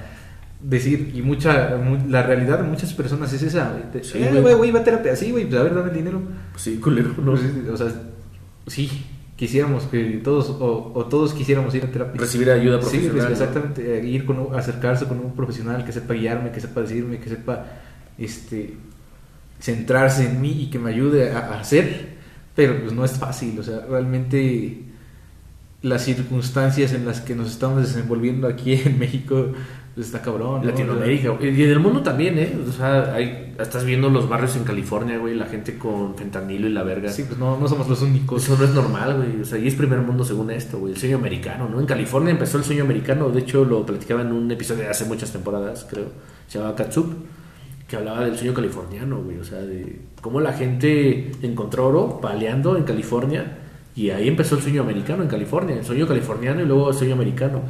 [0.63, 3.73] decir, y mucha, mu- la realidad de muchas personas es esa.
[3.73, 4.05] güey.
[4.05, 4.71] Sí, eh, güey.
[4.71, 5.17] ve a terapia.
[5.17, 6.23] Sí, güey, pues a ver, dame el dinero.
[6.57, 7.33] Sí, culero, ¿no?
[7.33, 7.43] Pues,
[7.73, 7.89] o sea,
[8.69, 9.05] sí,
[9.37, 12.21] quisiéramos que todos, o, o todos quisiéramos ir a terapia.
[12.21, 13.25] Recibir ayuda Sí, profesional.
[13.27, 13.33] ¿no?
[13.33, 17.19] exactamente, eh, ir con un- acercarse con un profesional que sepa guiarme, que sepa decirme,
[17.19, 17.67] que sepa
[18.19, 18.75] este
[19.61, 22.17] centrarse en mí y que me ayude a, a hacer,
[22.55, 24.83] pero pues no es fácil, o sea, realmente
[25.83, 29.53] las circunstancias en las que nos estamos desenvolviendo aquí en México
[29.97, 30.61] está cabrón.
[30.63, 30.67] ¿no?
[30.71, 31.61] Latinoamérica, O sea, güey.
[31.61, 32.57] y en el mundo también, ¿eh?
[32.69, 36.73] O sea, hay, estás viendo los barrios en California, güey, la gente con fentanilo y
[36.73, 37.11] la verga.
[37.11, 38.45] sí, pues no, no somos los únicos.
[38.45, 39.41] Eso no es normal, güey.
[39.41, 40.93] O sea, y es primer mundo según esto, güey.
[40.93, 41.81] El sueño americano, ¿no?
[41.81, 43.31] En California empezó el sueño americano.
[43.31, 46.07] De hecho, lo platicaba en un episodio de hace muchas temporadas, creo.
[46.47, 47.13] Se llamaba Katsup.
[47.89, 49.39] que hablaba del sueño californiano, güey.
[49.39, 53.59] O sea, de cómo la gente encontró oro paleando en California
[53.95, 57.15] y ahí empezó el sueño americano en California, el sueño californiano y luego el sueño
[57.15, 57.63] americano.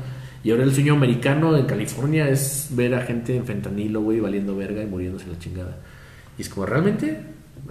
[0.46, 4.54] Y ahora el sueño americano en California es ver a gente en fentanilo, güey, valiendo
[4.54, 5.76] verga y muriéndose la chingada.
[6.38, 7.20] Y es como realmente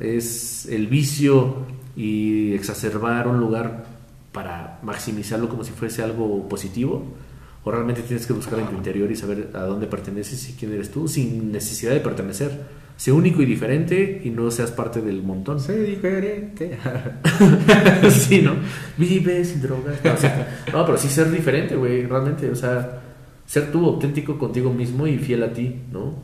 [0.01, 3.85] es el vicio y exacerbar un lugar
[4.33, 7.01] para maximizarlo como si fuese algo positivo.
[7.63, 10.73] O realmente tienes que buscar en tu interior y saber a dónde perteneces y quién
[10.73, 12.61] eres tú sin necesidad de pertenecer.
[12.97, 15.59] Sé único y diferente y no seas parte del montón.
[15.59, 16.77] Sé diferente.
[18.09, 18.53] sí, ¿no?
[18.97, 19.95] Vive sin drogas.
[20.03, 22.49] No, o sea, no, pero sí ser diferente, güey, realmente.
[22.49, 23.01] O sea,
[23.45, 26.15] ser tú auténtico contigo mismo y fiel a ti, ¿no?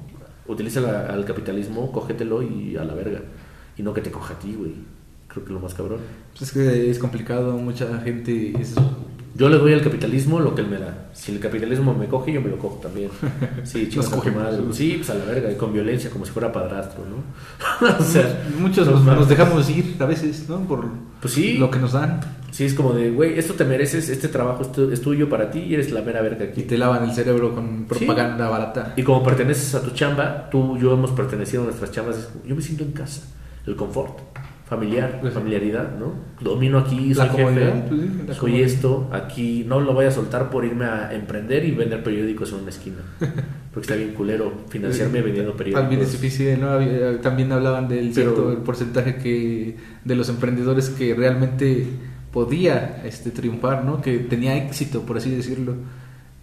[0.48, 3.22] Utiliza la- al capitalismo, cógetelo y a la verga.
[3.78, 4.74] Y no que te coja a ti, güey.
[5.28, 6.00] Creo que lo más cabrón.
[6.32, 8.76] Pues es que es complicado, mucha gente es...
[9.34, 11.10] Yo le doy al capitalismo lo que él me da.
[11.14, 13.10] Si el capitalismo me coge, yo me lo cojo también.
[13.64, 14.12] Sí, chicos.
[14.74, 17.88] Sí, pues a la verga, y con violencia, como si fuera padrastro, ¿no?
[18.00, 20.60] o sea, Muchos no nos, dejamos ir a veces, ¿no?
[20.68, 20.86] Por
[21.22, 21.58] Pues sí.
[21.58, 22.20] lo que nos dan.
[22.52, 25.50] Sí, es como de, güey, esto te mereces, este trabajo es, tu- es tuyo para
[25.50, 26.64] ti y eres la mera verga Y aquí.
[26.64, 28.94] te lavan el cerebro con propaganda barata.
[28.98, 32.30] Y como perteneces a tu chamba, tú y yo hemos pertenecido a nuestras chambas.
[32.46, 33.22] Yo me siento en casa,
[33.66, 34.20] el confort,
[34.72, 36.14] familiar, Pues familiaridad, ¿no?
[36.40, 38.68] Domino aquí, La soy jefe, comodidad, pues sí, la soy comodidad.
[38.70, 42.60] esto, aquí no lo voy a soltar por irme a emprender y vender periódicos en
[42.62, 42.98] una esquina.
[43.74, 45.82] Porque está bien culero financiarme vendiendo periódicos.
[45.82, 46.70] También es difícil, ¿no?
[46.70, 51.86] Había- También hablaban del Pero- cierto el porcentaje que de los emprendedores que realmente
[52.32, 54.02] podía este, triunfar, ¿no?
[54.02, 55.76] Que tenía éxito, por así decirlo.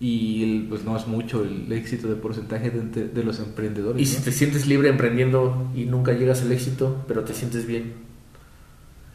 [0.00, 4.00] Y el- pues no es mucho el éxito de porcentaje de, de los emprendedores.
[4.00, 4.18] Y ¿no?
[4.18, 7.92] si te sientes libre emprendiendo y nunca llegas al éxito, pero te sientes bien,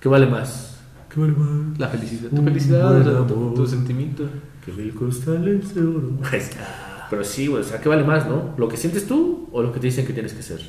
[0.03, 0.77] ¿qué vale más?
[1.09, 1.79] ¿Qué vale más?
[1.79, 4.25] La felicidad, tu felicidad, tu, tu sentimiento.
[4.65, 6.09] Que mil costales de oro.
[7.09, 8.53] Pero sí, güey, o sea, ¿qué vale más, no?
[8.57, 10.59] ¿Lo que sientes tú o lo que te dicen que tienes que ser?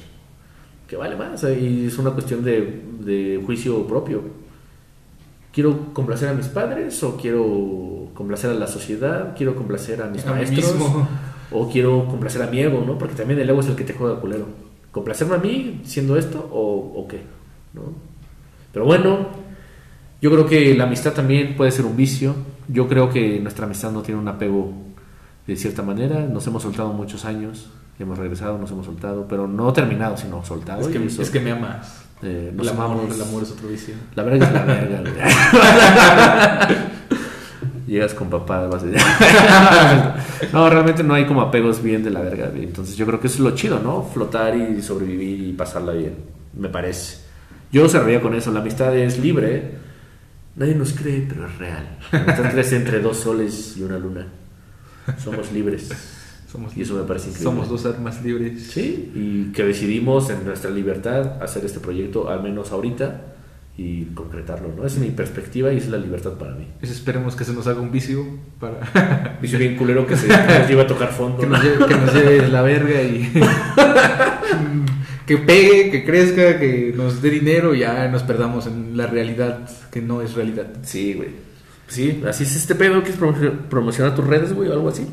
[0.86, 1.42] ¿Qué vale más?
[1.44, 4.22] Y es una cuestión de, de juicio propio.
[5.52, 9.34] ¿Quiero complacer a mis padres o quiero complacer a la sociedad?
[9.36, 10.74] ¿Quiero complacer a mis A maestros?
[10.74, 11.08] mismo.
[11.50, 12.98] ¿O quiero complacer a mi ego, no?
[12.98, 14.46] Porque también el ego es el que te juega culero.
[14.92, 17.22] ¿Complacerme a mí siendo esto o, o qué?
[17.72, 17.82] ¿No?
[18.74, 19.28] Pero bueno,
[20.20, 22.34] yo creo que la amistad también puede ser un vicio.
[22.66, 24.72] Yo creo que nuestra amistad no tiene un apego
[25.46, 26.26] de cierta manera.
[26.26, 27.70] Nos hemos soltado muchos años,
[28.00, 30.80] hemos regresado, nos hemos soltado, pero no terminado, sino soltado.
[30.80, 32.02] Es que, es me amas.
[32.22, 33.14] eh, nos el, amor, amamos.
[33.14, 33.94] el amor es otro vicio.
[34.16, 36.68] La verga es la verga.
[37.86, 40.16] Llegas con papá, vas a...
[40.52, 42.50] No, realmente no hay como apegos bien de la verga.
[42.56, 44.02] Entonces yo creo que eso es lo chido, ¿no?
[44.02, 46.16] Flotar y sobrevivir y pasarla bien,
[46.54, 47.23] me parece.
[47.74, 49.72] Yo cerraría con eso, la amistad es libre.
[50.54, 51.98] Nadie nos cree, pero es real.
[52.12, 54.28] La amistad crece entre dos soles y una luna.
[55.18, 55.90] Somos libres.
[56.50, 57.50] Somos, Y eso me parece increíble.
[57.50, 58.62] somos dos armas libres.
[58.68, 63.22] Sí, y que decidimos en nuestra libertad hacer este proyecto, al menos ahorita,
[63.76, 64.86] y concretarlo, ¿no?
[64.86, 66.68] Esa es mi perspectiva y esa es la libertad para mí.
[66.78, 68.24] Pues esperemos que se nos haga un vicio
[68.60, 71.38] para Vicio bien culero que se que nos lleva a tocar fondo.
[71.38, 73.32] que nos lleve, que nos lleve la verga y
[75.26, 79.60] que pegue, que crezca, que nos dé dinero y ya nos perdamos en la realidad
[79.90, 80.66] que no es realidad.
[80.82, 81.30] Sí, güey.
[81.88, 83.02] Sí, así es este pedo.
[83.02, 85.06] ¿Quieres promo- promocionar tus redes, güey, o algo así?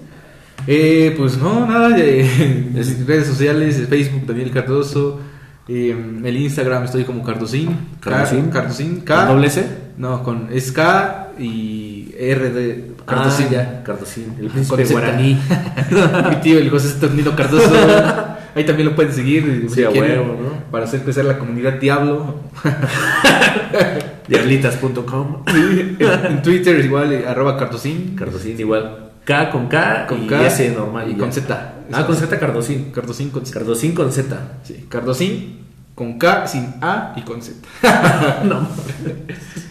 [0.68, 2.70] Eh, pues no, nada, eh,
[3.08, 5.20] redes sociales, Facebook Daniel Cardoso,
[5.68, 8.50] eh, el Instagram estoy como Cardosín, Cardosín.
[8.52, 9.66] Cardosín, ¿Con K, doble C?
[9.98, 13.48] no, con es K y R de Cardosín.
[13.50, 14.36] Ah, ya, Cardosín.
[14.40, 15.40] El príncipe guaraní.
[16.30, 17.72] Mi tío, el José Saturnino Cardoso.
[18.56, 19.68] Ahí también lo pueden seguir.
[19.74, 20.72] Sí, a quieren, huevo, ¿no?
[20.72, 22.36] Para hacer crecer la comunidad Diablo.
[24.28, 25.44] Diablitas.com.
[25.48, 28.16] en Twitter igual, eh, arroba Cardosín.
[28.16, 29.12] Cardosín igual.
[29.24, 31.10] K con K Con y K S normal.
[31.10, 31.74] y con Z.
[31.92, 32.92] Ah, con Z Cardosín.
[32.92, 33.60] Cardosín con Z.
[33.60, 34.38] Cardosín con Z.
[34.64, 35.60] Sí, Cardosín
[35.96, 37.58] con K, sin A y con Z.
[38.44, 38.68] No.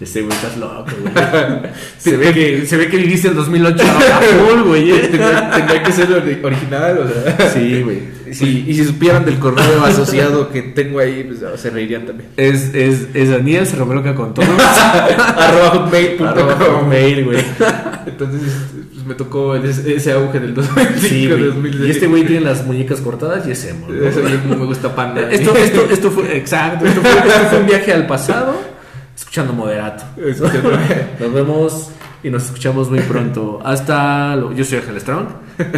[0.00, 1.14] Este güey estás loco, güey.
[1.98, 4.90] Se ve que, se ve que viviste el 2008 a full, güey.
[4.90, 4.98] eh.
[5.10, 7.48] tendría, tendría que ser ori- original, o sea.
[7.50, 8.14] Sí, güey.
[8.32, 12.28] Sí, y si supieran del correo asociado que tengo ahí, pues se reirían también.
[12.36, 14.44] Es, es, es Daniel, se revuelca con todo.
[15.36, 17.38] Arroba mail, güey.
[18.06, 18.40] Entonces
[18.92, 21.44] pues, me tocó el- ese auge del 2005, Sí, güey.
[21.44, 21.86] 2006.
[21.86, 23.86] Y este güey tiene las muñecas cortadas y es emo.
[23.88, 24.02] ¿no?
[24.10, 25.30] Ya no me gusta panda.
[25.30, 28.60] Esto, esto, esto fue, exacto, esto fue, esto fue un viaje al pasado,
[29.16, 30.04] escuchando moderato.
[30.16, 31.90] Lo- Nos vemos
[32.22, 33.60] y nos escuchamos muy pronto.
[33.64, 34.52] Hasta luego.
[34.54, 35.26] Yo soy Ángel Strong.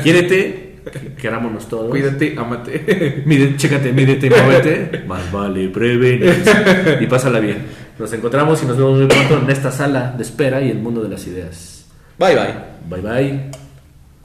[0.03, 0.78] Quiérete,
[1.20, 1.91] querámonos todos.
[1.91, 3.22] Cuídate, amate.
[3.26, 5.05] Mide, chécate, mídete y muévete.
[5.07, 6.43] Más vale prevenir.
[7.01, 7.59] Y pásala bien.
[7.99, 11.03] Nos encontramos y nos vemos muy pronto en esta sala de espera y el mundo
[11.03, 11.84] de las ideas.
[12.18, 12.55] Bye bye.
[12.89, 13.66] Bye bye.